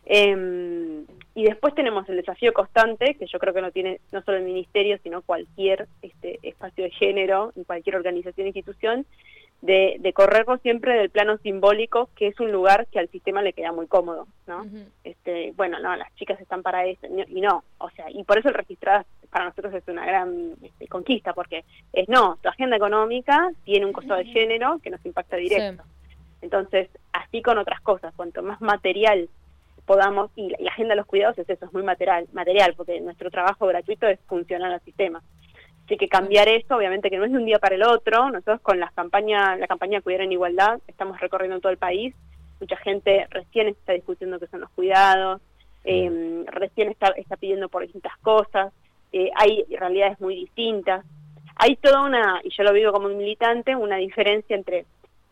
Eh, 0.07 1.05
y 1.35 1.45
después 1.45 1.75
tenemos 1.75 2.09
el 2.09 2.17
desafío 2.17 2.55
constante, 2.55 3.17
que 3.17 3.27
yo 3.27 3.39
creo 3.39 3.53
que 3.53 3.61
no 3.61 3.71
tiene 3.71 4.01
no 4.13 4.23
solo 4.23 4.39
el 4.39 4.45
ministerio, 4.45 4.99
sino 5.03 5.21
cualquier 5.21 5.87
este, 6.01 6.39
espacio 6.43 6.85
de 6.85 6.91
género 6.91 7.53
y 7.55 7.65
cualquier 7.65 7.97
organización 7.97 8.47
institución, 8.47 9.05
de, 9.67 9.97
de 9.99 10.13
corrernos 10.13 10.61
siempre 10.63 10.95
del 10.95 11.11
plano 11.11 11.39
simbólico, 11.39 12.09
que 12.15 12.29
es 12.29 12.39
un 12.39 12.53
lugar 12.53 12.87
que 12.87 13.01
al 13.01 13.09
sistema 13.09 13.43
le 13.43 13.53
queda 13.53 13.73
muy 13.73 13.89
cómodo, 13.89 14.29
¿no? 14.47 14.65
este, 15.03 15.53
bueno, 15.57 15.81
no, 15.81 15.97
las 15.97 16.15
chicas 16.15 16.41
están 16.41 16.63
para 16.63 16.87
eso, 16.87 17.07
y 17.27 17.41
no, 17.41 17.65
o 17.79 17.91
sea, 17.91 18.07
y 18.11 18.23
por 18.23 18.39
eso 18.39 18.49
el 18.49 18.55
registrado 18.55 19.05
para 19.29 19.47
nosotros 19.47 19.75
es 19.75 19.83
una 19.89 20.07
gran 20.07 20.53
este, 20.63 20.87
conquista, 20.87 21.33
porque 21.33 21.65
es 21.93 22.09
no, 22.09 22.39
tu 22.41 22.49
agenda 22.49 22.77
económica 22.77 23.51
tiene 23.65 23.87
un 23.87 23.93
costo 23.93 24.15
de 24.15 24.25
género 24.27 24.79
que 24.83 24.91
nos 24.91 25.05
impacta 25.05 25.37
directo. 25.37 25.83
Entonces, 26.43 26.89
así 27.13 27.43
con 27.43 27.59
otras 27.59 27.81
cosas, 27.81 28.15
cuanto 28.15 28.43
más 28.43 28.61
material 28.61 29.29
podamos, 29.85 30.31
y 30.37 30.51
la, 30.51 30.71
agenda 30.71 30.93
de 30.93 30.99
los 30.99 31.07
cuidados 31.07 31.39
es 31.39 31.49
eso, 31.49 31.65
es 31.65 31.73
muy 31.73 31.83
material, 31.83 32.27
material, 32.33 32.75
porque 32.77 33.01
nuestro 33.01 33.31
trabajo 33.31 33.67
gratuito 33.67 34.07
es 34.07 34.21
funcionar 34.29 34.73
al 34.73 34.81
sistema. 34.83 35.23
Así 35.87 35.97
que 35.97 36.09
cambiar 36.09 36.49
eso, 36.49 36.77
obviamente 36.77 37.11
que 37.11 37.17
no 37.17 37.25
es 37.25 37.33
de 37.33 37.39
un 37.39 37.47
día 37.47 37.61
para 37.61 37.77
el 37.77 37.85
otro, 37.85 38.29
nosotros 38.29 38.61
con 38.61 38.81
las 38.81 38.93
campañas, 38.93 39.57
la 39.59 39.69
campaña 39.69 40.01
Cuidar 40.01 40.23
en 40.23 40.33
Igualdad, 40.33 40.81
estamos 40.89 41.21
recorriendo 41.21 41.61
todo 41.61 41.71
el 41.71 41.79
país, 41.79 42.13
mucha 42.61 42.77
gente 42.79 43.29
recién 43.31 43.69
está 43.69 43.93
discutiendo 43.93 44.41
qué 44.41 44.49
son 44.49 44.63
los 44.63 44.71
cuidados, 44.71 45.41
eh, 45.85 46.45
recién 46.47 46.89
está, 46.89 47.11
está 47.11 47.37
pidiendo 47.37 47.69
por 47.69 47.83
distintas 47.83 48.17
cosas, 48.19 48.73
eh, 49.13 49.31
hay 49.37 49.65
realidades 49.79 50.21
muy 50.21 50.35
distintas. 50.35 51.05
Hay 51.55 51.77
toda 51.77 52.03
una, 52.03 52.41
y 52.43 52.51
yo 52.51 52.65
lo 52.65 52.73
vivo 52.73 52.93
como 52.93 53.09
militante, 53.09 53.77
una 53.77 53.97
diferencia 53.97 54.57
entre 54.57 54.87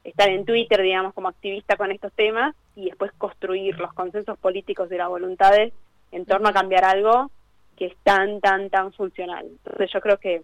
estar 0.05 0.29
en 0.29 0.45
Twitter, 0.45 0.81
digamos, 0.83 1.15
como 1.15 1.29
activista 1.29 1.77
con 1.77 1.91
estos 1.91 2.13
temas 2.13 2.55
y 2.77 2.87
después 2.87 3.11
construir 3.19 3.77
los 3.79 3.93
consensos 3.93 4.39
políticos 4.39 4.89
de 4.89 4.99
las 4.99 5.09
voluntades 5.09 5.73
en 6.13 6.25
torno 6.27 6.49
a 6.49 6.53
cambiar 6.53 6.85
algo 6.85 7.31
que 7.75 7.87
es 7.87 7.97
tan, 8.03 8.41
tan, 8.41 8.71
tan 8.71 8.93
funcional. 8.93 9.47
Entonces 9.47 9.91
yo 9.93 10.01
creo 10.01 10.19
que, 10.19 10.43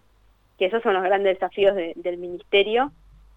que 0.57 0.65
esos 0.65 0.81
son 0.83 0.93
los 0.93 1.03
grandes 1.03 1.35
desafíos 1.35 1.75
del 1.75 2.17
ministerio. 2.17 2.91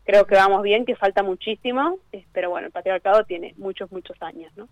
Creo 0.05 0.27
que 0.27 0.35
vamos 0.35 0.63
bien, 0.63 0.85
que 0.85 0.97
falta 0.97 1.23
muchísimo, 1.23 1.99
pero 2.33 2.51
bueno, 2.51 2.67
el 2.67 2.73
patriarcado 2.73 3.25
tiene 3.25 3.55
muchos, 3.57 3.91
muchos 3.91 4.21
años, 4.23 4.53
¿no? 4.57 4.69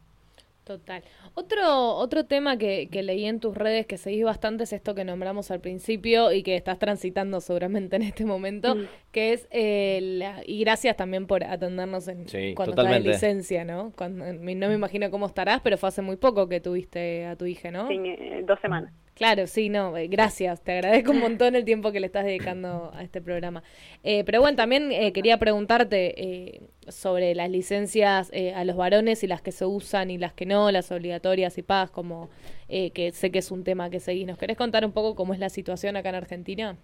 Total. 0.65 1.03
Otro, 1.35 1.97
otro 1.97 2.25
tema 2.25 2.57
que, 2.57 2.89
que, 2.89 3.03
leí 3.03 3.25
en 3.25 3.41
tus 3.41 3.57
redes 3.57 3.85
que 3.87 3.97
seguís 3.97 4.25
bastante 4.25 4.63
es 4.63 4.73
esto 4.73 4.95
que 4.95 5.05
nombramos 5.05 5.51
al 5.51 5.61
principio 5.61 6.31
y 6.31 6.45
que 6.45 6.55
estás 6.55 6.79
transitando 6.79 7.41
seguramente 7.41 7.97
en 7.97 8.03
este 8.03 8.25
momento, 8.25 8.77
mm. 8.77 8.87
que 9.11 9.33
es, 9.33 9.49
eh, 9.51 10.23
y 10.47 10.61
gracias 10.61 10.97
también 10.97 11.27
por 11.27 11.43
atendernos 11.43 12.07
en, 12.07 12.27
cuando 12.55 12.81
estás 12.81 12.97
en 12.97 13.03
licencia, 13.03 13.65
¿no? 13.65 13.93
Cuando, 13.97 14.25
no 14.33 14.69
me 14.69 14.75
imagino 14.75 15.11
cómo 15.11 15.27
estarás, 15.27 15.61
pero 15.63 15.77
fue 15.79 15.89
hace 15.89 16.01
muy 16.01 16.17
poco 16.17 16.49
que 16.49 16.61
tuviste 16.61 17.27
a 17.27 17.35
tu 17.35 17.47
hija, 17.47 17.73
¿no? 17.73 17.89
Sí, 17.89 17.99
eh, 18.05 18.45
dos 18.47 18.61
semanas. 18.61 18.93
Claro, 19.15 19.47
sí, 19.47 19.69
no, 19.69 19.95
eh, 19.97 20.09
gracias, 20.09 20.63
te 20.63 20.73
agradezco 20.73 21.11
un 21.11 21.21
montón 21.21 21.55
el 21.55 21.67
tiempo 21.67 21.93
que 21.93 22.01
le 22.01 22.07
estás 22.07 22.25
dedicando 22.25 22.91
a 22.95 23.03
este 23.03 23.21
programa. 23.21 23.63
Eh, 24.03 24.25
pero 24.25 24.41
bueno, 24.41 24.57
también 24.57 24.91
eh, 24.91 25.13
quería 25.13 25.39
preguntarte 25.39 26.63
sobre 26.89 27.35
las 27.35 27.51
licencias 27.51 28.33
a 28.55 28.65
los 28.65 28.77
varones 28.77 29.23
y 29.23 29.27
las 29.27 29.43
que 29.43 29.53
se 29.53 29.67
usan 29.67 30.11
y 30.11 30.19
las 30.19 30.33
que 30.33 30.47
no, 30.47 30.71
las 30.71 30.91
obligatorias 30.91 31.57
y 31.59 31.63
pagas, 31.63 31.91
como 31.91 32.31
que 32.69 33.11
sé 33.13 33.31
que 33.31 33.39
es 33.39 33.51
un 33.51 33.65
tema 33.65 33.91
que 33.91 34.01
seguís. 34.01 34.27
¿Nos 34.27 34.39
querés 34.39 34.57
contar 34.57 34.85
un 34.85 34.93
poco 34.93 35.15
cómo 35.15 35.35
es 35.35 35.39
la 35.39 35.51
situación 35.51 35.97
acá 35.97 36.09
en 36.09 36.15
Argentina? 36.17 36.77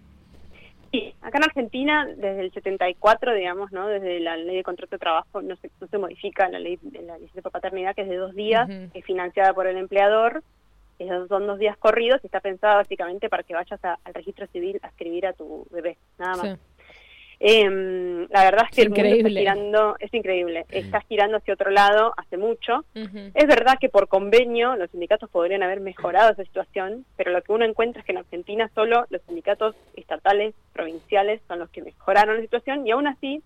Sí, 0.92 1.14
acá 1.20 1.38
en 1.38 1.44
Argentina, 1.44 2.06
desde 2.06 2.40
el 2.40 2.52
74, 2.52 3.34
digamos, 3.34 3.72
¿no? 3.72 3.88
Desde 3.88 4.20
la 4.20 4.36
ley 4.36 4.56
de 4.56 4.62
contrato 4.62 4.96
de 4.96 5.00
trabajo 5.00 5.42
no 5.42 5.56
se, 5.56 5.70
no 5.80 5.88
se 5.88 5.98
modifica 5.98 6.48
la 6.48 6.60
ley 6.60 6.78
de 6.80 7.02
la 7.02 7.18
licencia 7.18 7.42
por 7.42 7.52
paternidad, 7.52 7.94
que 7.94 8.02
es 8.02 8.08
de 8.08 8.16
dos 8.16 8.34
días, 8.34 8.68
es 8.94 9.04
financiada 9.04 9.52
por 9.52 9.66
el 9.66 9.76
empleador 9.76 10.42
son 11.28 11.46
dos 11.46 11.58
días 11.58 11.76
corridos 11.76 12.20
y 12.22 12.26
está 12.26 12.40
pensada 12.40 12.76
básicamente 12.76 13.28
para 13.28 13.42
que 13.42 13.54
vayas 13.54 13.80
al 13.84 14.14
registro 14.14 14.46
civil 14.48 14.80
a 14.82 14.88
escribir 14.88 15.26
a 15.26 15.32
tu 15.32 15.66
bebé, 15.70 15.96
nada 16.18 16.36
más. 16.36 16.58
Em, 17.40 18.26
la 18.30 18.42
verdad 18.42 18.66
es 18.68 18.74
que 18.74 18.82
el 18.82 18.90
mundo 18.90 19.04
está 19.04 19.28
girando, 19.28 19.96
es 20.00 20.12
increíble, 20.12 20.66
está 20.70 21.00
girando 21.02 21.36
hacia 21.36 21.54
otro 21.54 21.70
lado 21.70 22.12
hace 22.16 22.36
mucho. 22.36 22.84
Es 22.94 23.46
verdad 23.46 23.78
que 23.80 23.88
por 23.88 24.08
convenio 24.08 24.74
los 24.76 24.90
sindicatos 24.90 25.30
podrían 25.30 25.62
haber 25.62 25.80
mejorado 25.80 26.32
esa 26.32 26.42
situación, 26.42 27.04
pero 27.16 27.30
lo 27.30 27.40
que 27.42 27.52
uno 27.52 27.64
encuentra 27.64 28.00
es 28.00 28.06
que 28.06 28.12
en 28.12 28.18
Argentina 28.18 28.68
solo 28.74 29.06
los 29.10 29.22
sindicatos 29.22 29.76
estatales, 29.94 30.54
provinciales 30.72 31.40
son 31.46 31.60
los 31.60 31.70
que 31.70 31.82
mejoraron 31.82 32.36
la 32.36 32.42
situación 32.42 32.86
y 32.86 32.90
aún 32.90 33.06
así, 33.06 33.40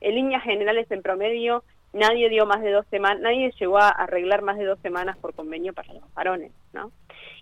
en 0.00 0.14
líneas 0.14 0.44
generales, 0.44 0.88
en 0.90 1.02
promedio, 1.02 1.64
nadie 1.92 2.28
dio 2.28 2.46
más 2.46 2.62
de 2.62 2.70
dos 2.70 2.86
semanas, 2.86 3.20
nadie 3.20 3.52
llegó 3.58 3.78
a 3.78 3.88
arreglar 3.88 4.42
más 4.42 4.58
de 4.58 4.64
dos 4.64 4.78
semanas 4.80 5.16
por 5.18 5.34
convenio 5.34 5.72
para 5.72 5.92
los 5.92 6.14
varones, 6.14 6.52
¿no? 6.72 6.90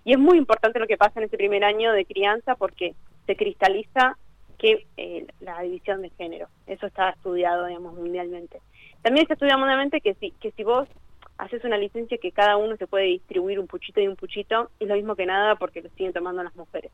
Y 0.03 0.13
es 0.13 0.19
muy 0.19 0.37
importante 0.37 0.79
lo 0.79 0.87
que 0.87 0.97
pasa 0.97 1.19
en 1.19 1.25
ese 1.25 1.37
primer 1.37 1.63
año 1.63 1.91
de 1.93 2.05
crianza 2.05 2.55
porque 2.55 2.95
se 3.25 3.35
cristaliza 3.35 4.17
que 4.57 4.85
eh, 4.97 5.25
la 5.39 5.61
división 5.61 6.01
de 6.01 6.09
género, 6.11 6.47
eso 6.67 6.85
está 6.85 7.09
estudiado, 7.09 7.65
digamos, 7.65 7.95
mundialmente. 7.95 8.61
También 9.01 9.25
se 9.27 9.33
estudia 9.33 9.57
mundialmente 9.57 10.01
que 10.01 10.13
si, 10.15 10.31
que 10.31 10.51
si 10.51 10.63
vos 10.63 10.87
haces 11.37 11.63
una 11.63 11.77
licencia 11.77 12.19
que 12.19 12.31
cada 12.31 12.57
uno 12.57 12.77
se 12.77 12.85
puede 12.85 13.05
distribuir 13.05 13.59
un 13.59 13.65
puchito 13.65 13.99
y 13.99 14.07
un 14.07 14.15
puchito, 14.15 14.69
es 14.79 14.87
lo 14.87 14.93
mismo 14.93 15.15
que 15.15 15.25
nada 15.25 15.55
porque 15.55 15.81
lo 15.81 15.89
siguen 15.89 16.13
tomando 16.13 16.43
las 16.43 16.55
mujeres. 16.55 16.91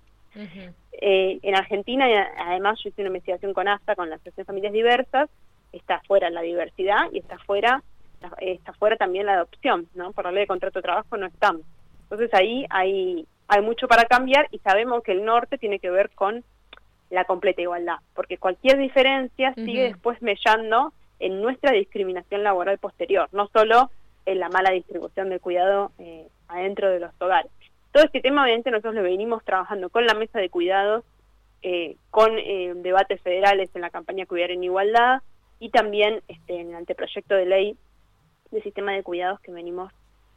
Eh, 0.93 1.39
en 1.41 1.55
Argentina, 1.55 2.05
además, 2.37 2.79
yo 2.81 2.89
hice 2.89 3.01
una 3.01 3.09
investigación 3.09 3.53
con 3.53 3.67
AFTA, 3.67 3.95
con 3.95 4.09
la 4.09 4.15
Asociación 4.15 4.43
de 4.43 4.47
Familias 4.47 4.73
Diversas, 4.73 5.29
está 5.71 6.01
fuera 6.07 6.29
la 6.29 6.41
diversidad 6.41 7.12
y 7.12 7.19
está 7.19 7.38
fuera 7.39 7.83
está 8.39 8.74
fuera 8.74 8.97
también 8.97 9.27
la 9.27 9.33
adopción, 9.33 9.88
¿no? 9.93 10.12
Por 10.12 10.25
la 10.25 10.31
ley 10.31 10.41
de 10.41 10.47
contrato 10.47 10.79
de 10.79 10.83
trabajo 10.83 11.17
no 11.17 11.27
estamos. 11.27 11.62
Entonces 12.03 12.33
ahí 12.33 12.65
hay 12.69 13.27
hay 13.47 13.62
mucho 13.62 13.88
para 13.88 14.05
cambiar 14.05 14.47
y 14.51 14.59
sabemos 14.59 15.03
que 15.03 15.12
el 15.12 15.24
norte 15.24 15.57
tiene 15.57 15.79
que 15.79 15.89
ver 15.89 16.09
con 16.12 16.43
la 17.09 17.25
completa 17.25 17.62
igualdad, 17.62 17.97
porque 18.13 18.38
cualquier 18.38 18.77
diferencia 18.77 19.53
sigue 19.53 19.83
después 19.83 20.21
mellando 20.21 20.93
en 21.19 21.41
nuestra 21.41 21.71
discriminación 21.71 22.43
laboral 22.43 22.77
posterior, 22.77 23.29
no 23.31 23.47
solo 23.47 23.91
en 24.25 24.39
la 24.39 24.50
mala 24.50 24.71
distribución 24.71 25.29
del 25.29 25.39
cuidado 25.39 25.91
eh, 26.00 26.27
adentro 26.50 26.89
de 26.89 27.00
los 27.00 27.12
hogares. 27.19 27.51
Todo 27.93 28.03
este 28.03 28.19
tema 28.21 28.43
obviamente 28.43 28.71
nosotros 28.71 28.95
lo 28.95 29.03
venimos 29.03 29.43
trabajando 29.45 29.89
con 29.89 30.05
la 30.05 30.13
mesa 30.13 30.39
de 30.39 30.50
cuidados, 30.50 31.05
eh, 31.62 31.95
con 32.12 32.38
eh, 32.38 32.74
debates 32.75 33.21
federales 33.21 33.69
en 33.74 33.81
la 33.81 33.89
campaña 33.89 34.25
Cuidar 34.25 34.51
en 34.51 34.63
Igualdad, 34.63 35.21
y 35.59 35.69
también 35.69 36.21
este, 36.27 36.59
en 36.59 36.69
el 36.69 36.75
anteproyecto 36.75 37.35
de 37.35 37.45
ley 37.45 37.77
de 38.51 38.61
sistema 38.61 38.93
de 38.93 39.03
cuidados 39.03 39.39
que 39.41 39.51
venimos 39.51 39.91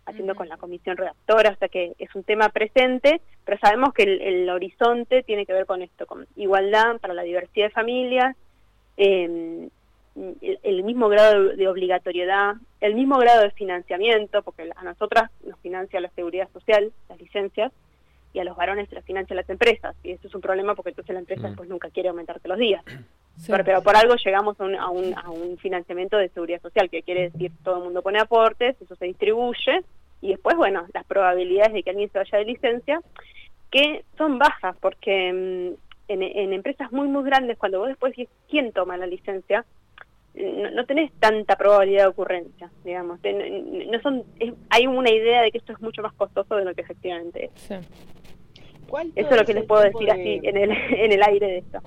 haciendo 0.06 0.34
con 0.34 0.48
la 0.48 0.56
comisión 0.56 0.96
redactora, 0.96 1.50
o 1.50 1.56
sea 1.56 1.68
que 1.68 1.92
es 1.98 2.12
un 2.14 2.24
tema 2.24 2.48
presente, 2.48 3.20
pero 3.44 3.58
sabemos 3.58 3.92
que 3.94 4.02
el, 4.02 4.48
horizonte 4.50 5.22
tiene 5.22 5.46
que 5.46 5.52
ver 5.52 5.66
con 5.66 5.82
esto, 5.82 6.06
con 6.06 6.26
igualdad 6.34 6.98
para 7.00 7.14
la 7.14 7.22
diversidad 7.22 7.66
de 7.66 7.70
familias, 7.70 8.36
eh, 8.96 9.68
el, 10.16 10.58
el 10.62 10.82
mismo 10.82 11.08
grado 11.08 11.44
de, 11.44 11.56
de 11.56 11.68
obligatoriedad, 11.68 12.54
el 12.80 12.94
mismo 12.96 13.18
grado 13.18 13.42
de 13.42 13.50
financiamiento, 13.52 14.42
porque 14.42 14.68
a 14.74 14.82
nosotras 14.82 15.30
nos 15.44 15.58
financia 15.60 16.00
la 16.00 16.10
seguridad 16.10 16.48
social, 16.52 16.92
las 17.08 17.20
licencias, 17.20 17.70
y 18.32 18.38
a 18.38 18.44
los 18.44 18.56
varones 18.56 18.88
se 18.88 18.94
las 18.94 19.04
financian 19.04 19.36
las 19.36 19.48
empresas. 19.50 19.96
Y 20.02 20.12
eso 20.12 20.28
es 20.28 20.34
un 20.34 20.40
problema 20.40 20.74
porque 20.74 20.90
entonces 20.90 21.12
la 21.12 21.20
empresa 21.20 21.48
Mm. 21.48 21.56
pues 21.56 21.68
nunca 21.68 21.90
quiere 21.90 22.08
aumentarte 22.08 22.48
los 22.48 22.58
días. 22.58 22.84
Sí. 23.40 23.50
Pero, 23.52 23.64
pero 23.64 23.82
por 23.82 23.96
algo 23.96 24.14
llegamos 24.16 24.60
a 24.60 24.64
un, 24.64 24.74
a, 24.76 24.90
un, 24.90 25.14
a 25.16 25.30
un 25.30 25.56
financiamiento 25.58 26.16
de 26.18 26.28
seguridad 26.28 26.60
social, 26.60 26.90
que 26.90 27.02
quiere 27.02 27.30
decir 27.30 27.50
todo 27.64 27.78
el 27.78 27.84
mundo 27.84 28.02
pone 28.02 28.18
aportes, 28.20 28.76
eso 28.80 28.94
se 28.96 29.06
distribuye, 29.06 29.80
y 30.20 30.28
después, 30.28 30.56
bueno, 30.56 30.86
las 30.92 31.04
probabilidades 31.06 31.72
de 31.72 31.82
que 31.82 31.90
alguien 31.90 32.10
se 32.12 32.18
vaya 32.18 32.38
de 32.38 32.44
licencia, 32.44 33.00
que 33.70 34.04
son 34.18 34.38
bajas, 34.38 34.76
porque 34.80 35.32
mm, 35.32 36.12
en, 36.12 36.22
en 36.22 36.52
empresas 36.52 36.92
muy, 36.92 37.08
muy 37.08 37.24
grandes, 37.24 37.56
cuando 37.56 37.78
vos 37.78 37.88
después 37.88 38.12
decís 38.14 38.28
quién 38.50 38.72
toma 38.72 38.96
la 38.98 39.06
licencia, 39.06 39.64
no, 40.34 40.70
no 40.72 40.84
tenés 40.84 41.10
tanta 41.18 41.56
probabilidad 41.56 42.02
de 42.04 42.08
ocurrencia, 42.08 42.70
digamos. 42.84 43.20
Ten- 43.22 43.90
No 43.90 44.00
son, 44.00 44.22
es- 44.38 44.52
hay 44.68 44.86
una 44.86 45.10
idea 45.10 45.42
de 45.42 45.50
que 45.50 45.58
esto 45.58 45.72
es 45.72 45.80
mucho 45.80 46.02
más 46.02 46.12
costoso 46.12 46.56
de 46.56 46.64
lo 46.66 46.74
que 46.74 46.82
efectivamente 46.82 47.46
es. 47.46 47.50
Sí. 47.62 47.74
¿Cuánto 48.88 49.18
Eso 49.20 49.30
es 49.30 49.36
lo 49.40 49.44
que 49.46 49.54
les 49.54 49.64
puedo 49.64 49.82
decir 49.82 50.06
de- 50.06 50.12
así 50.12 50.40
en 50.42 50.56
el, 50.56 50.70
en 50.90 51.12
el 51.12 51.22
aire 51.22 51.46
de 51.46 51.58
esto. 51.58 51.78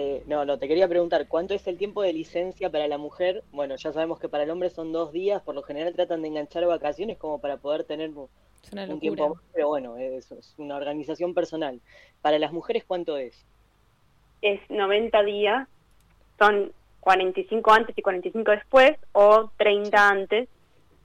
Eh, 0.00 0.22
no, 0.26 0.44
no, 0.44 0.58
te 0.58 0.68
quería 0.68 0.86
preguntar, 0.86 1.26
¿cuánto 1.26 1.54
es 1.54 1.66
el 1.66 1.76
tiempo 1.76 2.02
de 2.02 2.12
licencia 2.12 2.70
para 2.70 2.86
la 2.86 2.98
mujer? 2.98 3.42
Bueno, 3.50 3.74
ya 3.76 3.92
sabemos 3.92 4.20
que 4.20 4.28
para 4.28 4.44
el 4.44 4.50
hombre 4.50 4.70
son 4.70 4.92
dos 4.92 5.12
días, 5.12 5.42
por 5.42 5.54
lo 5.54 5.62
general 5.62 5.94
tratan 5.94 6.22
de 6.22 6.28
enganchar 6.28 6.64
vacaciones 6.66 7.18
como 7.18 7.40
para 7.40 7.56
poder 7.56 7.84
tener 7.84 8.10
un 8.10 9.00
tiempo 9.00 9.30
más, 9.30 9.42
pero 9.52 9.68
bueno, 9.68 9.96
es, 9.96 10.30
es 10.30 10.54
una 10.56 10.76
organización 10.76 11.34
personal. 11.34 11.80
Para 12.22 12.38
las 12.38 12.52
mujeres, 12.52 12.84
¿cuánto 12.84 13.16
es? 13.16 13.44
es 14.42 14.60
90 14.68 15.22
días, 15.24 15.68
son 16.38 16.72
45 17.00 17.72
antes 17.72 17.98
y 17.98 18.02
45 18.02 18.50
después, 18.50 18.92
o 19.12 19.50
30 19.56 20.08
antes 20.08 20.48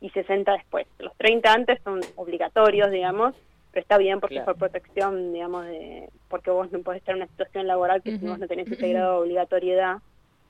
y 0.02 0.10
60 0.10 0.52
después. 0.52 0.88
Los 1.00 1.16
30 1.18 1.52
antes 1.52 1.80
son 1.84 2.02
obligatorios, 2.16 2.92
digamos, 2.92 3.36
pero 3.74 3.82
está 3.82 3.98
bien 3.98 4.20
porque 4.20 4.36
Claro. 4.36 4.52
es 4.52 4.58
por 4.58 4.70
protección, 4.70 5.34
digamos, 5.34 5.66
de 5.66 6.08
porque 6.30 6.52
vos 6.52 6.72
no 6.72 6.80
podés 6.84 7.00
estar 7.00 7.16
en 7.16 7.24
una 7.24 7.28
situación 7.32 7.66
laboral 7.68 8.02
que 8.04 8.12
si 8.12 8.18
Ujú. 8.18 8.28
vos 8.28 8.40
no 8.40 8.48
tenés 8.48 8.72
ese 8.72 8.88
grado 8.88 9.14
de 9.16 9.20
obligatoriedad, 9.24 9.98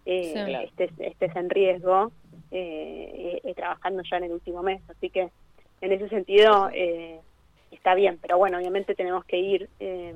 eh, 0.06 0.44
Sí. 0.46 0.54
Estés, 0.66 0.92
estés 1.00 1.36
en 1.38 1.50
riesgo 1.50 2.12
eh, 2.52 3.40
eh, 3.44 3.54
trabajando 3.56 4.04
ya 4.04 4.18
en 4.18 4.26
el 4.26 4.34
último 4.34 4.62
mes. 4.62 4.82
Así 4.90 5.10
que 5.10 5.30
en 5.82 5.92
ese 5.94 6.10
sentido 6.10 6.70
eh, 6.74 7.22
está 7.72 7.96
bien, 7.96 8.20
pero 8.22 8.38
bueno, 8.38 8.58
obviamente 8.58 8.94
tenemos 8.94 9.24
que 9.26 9.38
ir 9.38 9.70
eh, 9.80 10.14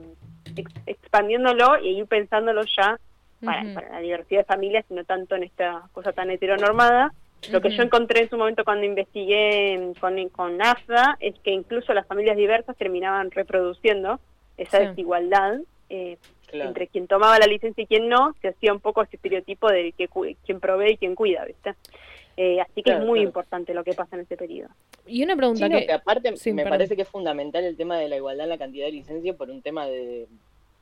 ex- 0.57 0.71
expandiéndolo 0.85 1.79
y 1.81 1.99
ir 1.99 2.05
pensándolo 2.07 2.63
ya 2.77 2.99
para, 3.43 3.73
para 3.73 3.89
la 3.89 3.99
diversidad 3.99 4.41
de 4.41 4.45
familias 4.45 4.85
y 4.89 4.93
no 4.95 5.05
tanto 5.05 5.35
en 5.35 5.43
esta 5.43 5.87
cosa 5.93 6.11
tan 6.11 6.29
heteronormada. 6.29 7.13
Lo 7.51 7.61
que 7.61 7.69
yo 7.69 7.83
encontré 7.83 8.23
en 8.23 8.29
su 8.29 8.37
momento 8.37 8.63
cuando 8.63 8.85
investigué 8.85 9.93
con, 9.99 10.29
con 10.29 10.61
AFDA 10.61 11.17
es 11.19 11.35
que 11.39 11.51
incluso 11.51 11.93
las 11.93 12.05
familias 12.07 12.35
diversas 12.35 12.75
terminaban 12.77 13.31
reproduciendo 13.31 14.19
esa 14.57 14.79
Sí. 14.79 14.87
desigualdad 14.87 15.59
eh, 15.89 16.17
Claro. 16.47 16.69
entre 16.69 16.87
quien 16.87 17.07
tomaba 17.07 17.37
la 17.39 17.45
licencia 17.45 17.83
y 17.83 17.87
quien 17.87 18.07
no, 18.07 18.33
se 18.41 18.47
hacía 18.49 18.71
un 18.73 18.79
poco 18.79 19.01
ese 19.01 19.17
estereotipo 19.17 19.67
de 19.69 19.91
que 19.91 20.07
cu- 20.07 20.25
quien 20.45 20.59
provee 20.61 20.91
y 20.93 20.97
quien 20.97 21.13
cuida, 21.13 21.43
¿viste? 21.45 21.73
Eh, 22.37 22.61
así 22.61 22.75
que 22.75 22.83
Claro, 22.83 22.99
es 23.01 23.05
muy 23.05 23.19
claro. 23.19 23.27
importante 23.29 23.73
lo 23.73 23.83
que 23.83 23.93
pasa 23.93 24.15
en 24.15 24.21
ese 24.21 24.37
periodo. 24.37 24.69
Y 25.05 25.23
una 25.23 25.35
pregunta 25.35 25.65
Sí, 25.67 25.71
no, 25.73 25.79
que... 25.79 25.85
que 25.87 25.91
aparte 25.93 26.37
Sí, 26.37 26.53
me 26.53 26.63
perdón. 26.63 26.77
parece 26.77 26.95
que 26.95 27.01
es 27.01 27.07
fundamental 27.09 27.63
el 27.65 27.75
tema 27.75 27.97
de 27.99 28.07
la 28.07 28.15
igualdad 28.15 28.45
en 28.45 28.49
la 28.51 28.57
cantidad 28.57 28.85
de 28.85 28.91
licencia 28.93 29.33
por 29.35 29.49
un 29.49 29.61
tema 29.61 29.87
de, 29.87 30.27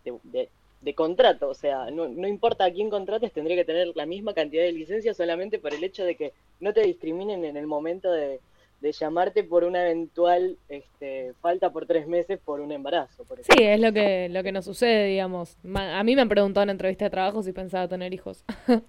de, 0.03 0.13
de- 0.23 0.49
de 0.85 0.93
contrato. 0.93 1.49
O 1.49 1.53
sea, 1.55 1.89
no, 1.91 2.07
no 2.07 2.27
importa 2.27 2.63
a 2.65 2.71
quién 2.71 2.89
contrates, 2.89 3.33
tendría 3.33 3.57
que 3.57 3.65
tener 3.65 3.87
la 3.95 4.05
misma 4.05 4.33
cantidad 4.33 4.63
de 4.63 4.71
licencia 4.71 5.13
solamente 5.13 5.59
por 5.59 5.73
el 5.73 5.83
hecho 5.83 6.05
de 6.05 6.15
que 6.15 6.31
no 6.61 6.71
te 6.73 6.81
discriminen 6.83 7.43
en 7.43 7.57
el 7.57 7.65
momento 7.67 8.11
de, 8.11 8.39
de 8.81 8.91
llamarte 8.91 9.43
por 9.43 9.63
una 9.63 9.81
eventual 9.81 10.57
este, 10.69 11.33
falta 11.41 11.71
por 11.71 11.87
tres 11.87 12.07
meses 12.07 12.39
por 12.45 12.61
un 12.61 12.71
embarazo. 12.71 13.25
Por 13.25 13.39
Sí, 13.43 13.63
es 13.63 13.79
lo 13.79 13.91
que, 13.91 14.29
lo 14.29 14.43
que 14.43 14.51
nos 14.51 14.65
sucede, 14.65 15.07
digamos. 15.07 15.57
Ma- 15.63 15.99
A 15.99 16.03
mí 16.03 16.15
me 16.15 16.21
han 16.21 16.29
preguntado 16.29 16.63
en 16.63 16.69
entrevista 16.69 17.05
de 17.05 17.11
trabajo 17.11 17.41
si 17.41 17.51
pensaba 17.51 17.87
tener 17.87 18.13
hijos. 18.13 18.45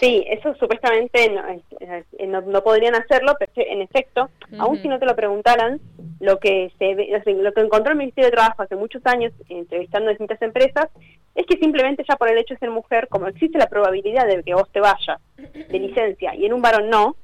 Sí, 0.00 0.24
eso 0.26 0.54
supuestamente 0.54 1.28
no, 1.28 1.46
es- 1.46 2.26
no, 2.26 2.40
no 2.40 2.64
podrían 2.64 2.94
hacerlo, 2.94 3.34
pero 3.38 3.52
en 3.68 3.82
efecto, 3.82 4.30
aún 4.58 4.76
Ujú. 4.76 4.82
si 4.82 4.88
no 4.88 4.98
te 4.98 5.04
lo 5.04 5.14
preguntaran, 5.14 5.78
lo 6.20 6.38
que 6.38 6.72
se 6.78 6.94
lo 7.34 7.52
que 7.52 7.60
encontró 7.60 7.92
el 7.92 7.98
Ministerio 7.98 8.30
de 8.30 8.36
Trabajo 8.36 8.62
hace 8.62 8.76
muchos 8.76 9.02
años 9.04 9.30
entrevistando 9.46 10.06
a 10.08 10.12
distintas 10.12 10.40
empresas 10.40 10.88
es 11.34 11.46
que 11.46 11.56
simplemente 11.58 12.04
ya 12.08 12.16
por 12.16 12.28
el 12.30 12.38
hecho 12.38 12.54
de 12.54 12.60
ser 12.60 12.70
mujer, 12.70 13.08
como 13.08 13.26
existe 13.28 13.58
la 13.58 13.66
probabilidad 13.68 14.26
de 14.26 14.42
que 14.42 14.54
vos 14.54 14.70
te 14.70 14.80
vayas 14.80 15.20
de 15.36 15.78
licencia 15.78 16.34
y 16.34 16.46
en 16.46 16.52
un 16.52 16.62
varón 16.62 16.88
no, 16.90 17.16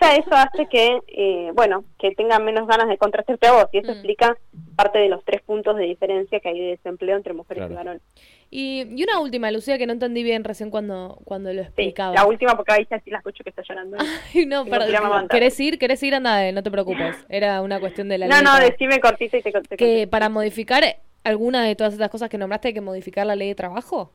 ya 0.00 0.14
eso 0.14 0.30
hace 0.32 0.66
que, 0.66 1.00
eh, 1.08 1.50
bueno, 1.54 1.82
que 1.98 2.12
tengan 2.12 2.44
menos 2.44 2.68
ganas 2.68 2.86
de 2.88 2.96
contratarte 2.98 3.48
a 3.48 3.52
vos 3.52 3.66
y 3.72 3.78
eso 3.78 3.88
Mm. 3.88 3.94
explica 3.94 4.36
parte 4.76 5.00
de 5.00 5.08
los 5.08 5.24
tres 5.24 5.42
puntos 5.42 5.76
de 5.76 5.86
diferencia 5.86 6.38
que 6.38 6.48
hay 6.50 6.60
de 6.60 6.66
desempleo 6.76 7.16
entre 7.16 7.32
mujeres 7.32 7.62
Claro. 7.66 7.72
y 7.72 7.76
varones. 7.76 8.02
Y, 8.48 8.86
y 8.94 9.02
una 9.02 9.18
última, 9.18 9.50
Lucía, 9.50 9.76
que 9.76 9.86
no 9.88 9.92
entendí 9.92 10.22
bien 10.22 10.44
recién 10.44 10.70
cuando, 10.70 11.18
cuando 11.24 11.52
lo 11.52 11.62
Sí, 11.62 11.66
explicaba. 11.66 12.14
la 12.14 12.26
última 12.26 12.54
porque 12.54 12.72
ahí 12.74 12.86
ya 12.88 13.00
sí 13.00 13.10
la 13.10 13.18
escucho 13.18 13.42
que 13.42 13.50
está 13.50 13.62
llorando. 13.68 13.96
Ay, 14.36 14.46
no, 14.46 14.64
perdón. 14.66 15.26
¿Querés 15.28 15.58
ir? 15.58 15.80
¿Querés 15.80 16.00
ir? 16.04 16.14
Anda, 16.14 16.46
eh, 16.46 16.52
no 16.52 16.62
te 16.62 16.70
preocupes. 16.70 17.16
Era 17.28 17.60
una 17.60 17.80
cuestión 17.80 18.08
de 18.08 18.18
la 18.18 18.28
No, 18.28 18.40
no, 18.40 18.56
decime 18.60 19.00
cortito 19.00 19.36
y 19.36 19.42
te, 19.42 19.50
te 19.50 19.76
Que 19.76 20.06
para 20.06 20.28
modificar 20.28 20.84
alguna 21.24 21.64
de 21.64 21.76
todas 21.76 21.92
estas 21.92 22.10
cosas 22.10 22.28
que 22.28 22.38
nombraste 22.38 22.68
hay 22.68 22.74
que 22.74 22.80
modificar 22.80 23.26
la 23.26 23.36
ley 23.36 23.48
de 23.48 23.54
trabajo. 23.54 24.10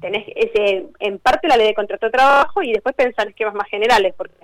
Tenés 0.00 0.24
ese, 0.34 0.86
en 0.98 1.18
parte 1.18 1.48
la 1.48 1.56
ley 1.56 1.68
de 1.68 1.74
contrato 1.74 2.06
de 2.06 2.12
trabajo 2.12 2.62
y 2.62 2.72
después 2.72 2.94
pensar 2.94 3.28
esquemas 3.28 3.54
más 3.54 3.68
generales, 3.68 4.14
porque 4.16 4.34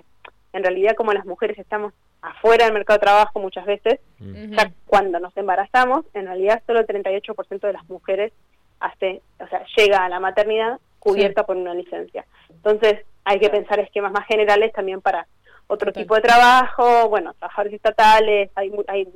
en 0.53 0.63
realidad 0.63 0.95
como 0.95 1.13
las 1.13 1.25
mujeres 1.25 1.57
estamos 1.59 1.93
afuera 2.21 2.65
del 2.65 2.73
mercado 2.73 2.97
de 2.99 3.03
trabajo 3.05 3.39
muchas 3.39 3.65
veces, 3.65 3.99
ya 4.19 4.71
cuando 4.85 5.19
nos 5.19 5.35
embarazamos, 5.37 6.05
en 6.13 6.25
realidad 6.25 6.61
solo 6.67 6.79
el 6.79 6.87
38% 6.87 7.59
de 7.67 7.73
las 7.73 7.87
mujeres 7.89 8.31
hace, 8.79 9.21
o 9.39 9.47
sea, 9.47 9.65
llega 9.77 10.05
a 10.05 10.09
la 10.09 10.19
maternidad 10.19 10.79
cubierta 10.99 11.45
por 11.45 11.57
una 11.57 11.73
licencia. 11.73 12.25
Entonces, 12.49 12.99
hay 13.23 13.39
que 13.39 13.49
pensar 13.49 13.79
esquemas 13.79 14.11
más 14.11 14.25
generales 14.27 14.71
también 14.73 15.01
para 15.01 15.27
otro 15.67 15.87
Total. 15.91 16.03
tipo 16.03 16.15
de 16.15 16.21
trabajo, 16.21 17.09
bueno, 17.09 17.33
trabajadores 17.35 17.73
estatales, 17.73 18.49
hay, 18.55 18.69
mu- 18.69 18.83
hay, 18.87 19.07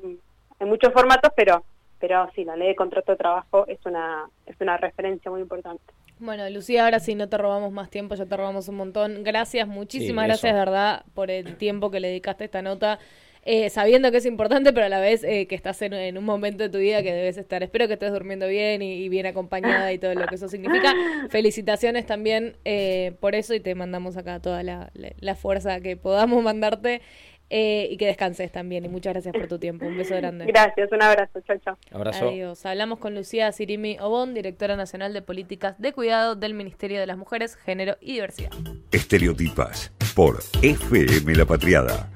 hay 0.59 0.67
muchos 0.67 0.91
formatos, 0.93 1.31
pero 1.35 1.63
pero 2.07 2.29
sí, 2.35 2.43
la 2.45 2.55
ley 2.55 2.67
de 2.69 2.75
contrato 2.75 3.11
de 3.13 3.17
trabajo 3.17 3.65
es 3.67 3.79
una 3.85 4.29
es 4.45 4.55
una 4.61 4.77
referencia 4.77 5.31
muy 5.31 5.41
importante. 5.41 5.83
Bueno, 6.19 6.49
Lucía, 6.49 6.85
ahora 6.85 6.99
sí 6.99 7.13
no 7.15 7.27
te 7.27 7.37
robamos 7.37 7.71
más 7.73 7.89
tiempo, 7.89 8.15
ya 8.15 8.25
te 8.25 8.37
robamos 8.37 8.69
un 8.69 8.75
montón. 8.75 9.23
Gracias, 9.23 9.67
muchísimas 9.67 10.23
Sí, 10.23 10.27
gracias, 10.27 10.53
de 10.53 10.59
verdad, 10.59 11.03
por 11.13 11.29
el 11.31 11.57
tiempo 11.57 11.91
que 11.91 11.99
le 11.99 12.07
dedicaste 12.09 12.43
a 12.43 12.45
esta 12.45 12.61
nota. 12.61 12.99
eh, 13.47 13.69
sabiendo 13.69 14.09
que 14.11 14.17
es 14.17 14.25
importante, 14.25 14.73
pero 14.73 14.87
a 14.87 14.89
la 14.89 14.99
vez 14.99 15.23
eh, 15.23 15.45
que 15.45 15.53
estás 15.55 15.79
en, 15.83 15.93
en 15.93 16.17
un 16.17 16.25
momento 16.25 16.63
de 16.63 16.69
tu 16.69 16.79
vida 16.79 17.03
que 17.03 17.13
debes 17.13 17.37
estar. 17.37 17.61
Espero 17.61 17.85
que 17.87 17.93
estés 17.93 18.11
durmiendo 18.11 18.47
bien 18.47 18.81
y, 18.81 18.93
y 19.03 19.09
bien 19.09 19.25
acompañada 19.27 19.93
y 19.93 19.99
todo 19.99 20.15
lo 20.15 20.27
que 20.29 20.35
eso 20.35 20.47
significa. 20.47 20.95
Felicitaciones 21.29 22.05
también 22.07 22.57
eh, 22.65 23.13
por 23.19 23.35
eso 23.35 23.53
y 23.53 23.59
te 23.59 23.75
mandamos 23.75 24.17
acá 24.17 24.39
toda 24.39 24.63
la, 24.63 24.89
la- 24.95 25.11
la 25.19 25.35
fuerza 25.35 25.79
que 25.81 25.95
podamos 25.97 26.41
mandarte 26.43 27.01
eh, 27.49 27.87
y 27.91 27.97
que 27.97 28.07
descanses 28.07 28.51
también. 28.51 28.85
Y 28.85 28.89
muchas 28.89 29.13
gracias 29.13 29.33
por 29.33 29.47
tu 29.47 29.59
tiempo. 29.59 29.85
Un 29.85 29.97
beso 29.97 30.15
grande. 30.15 30.45
Gracias, 30.55 30.91
un 30.91 31.01
abrazo, 31.01 31.41
chao, 31.41 31.57
chao. 31.57 31.77
Abrazo. 31.91 32.29
Adiós. 32.29 32.65
Hablamos 32.65 32.99
con 32.99 33.15
Lucía 33.15 33.51
Sirimi 33.51 33.97
Obón, 33.99 34.33
directora 34.33 34.75
nacional 34.75 35.13
de 35.13 35.21
políticas 35.21 35.75
de 35.79 35.93
cuidado 35.93 36.35
del 36.35 36.53
Ministerio 36.53 36.99
de 36.99 37.07
las 37.07 37.17
Mujeres, 37.17 37.55
Género 37.55 37.97
y 38.01 38.13
Diversidad. 38.13 38.51
Estereotipas 38.91 39.91
por 40.15 40.39
FM 40.61 41.35
La 41.35 41.45
Patriada. 41.45 42.09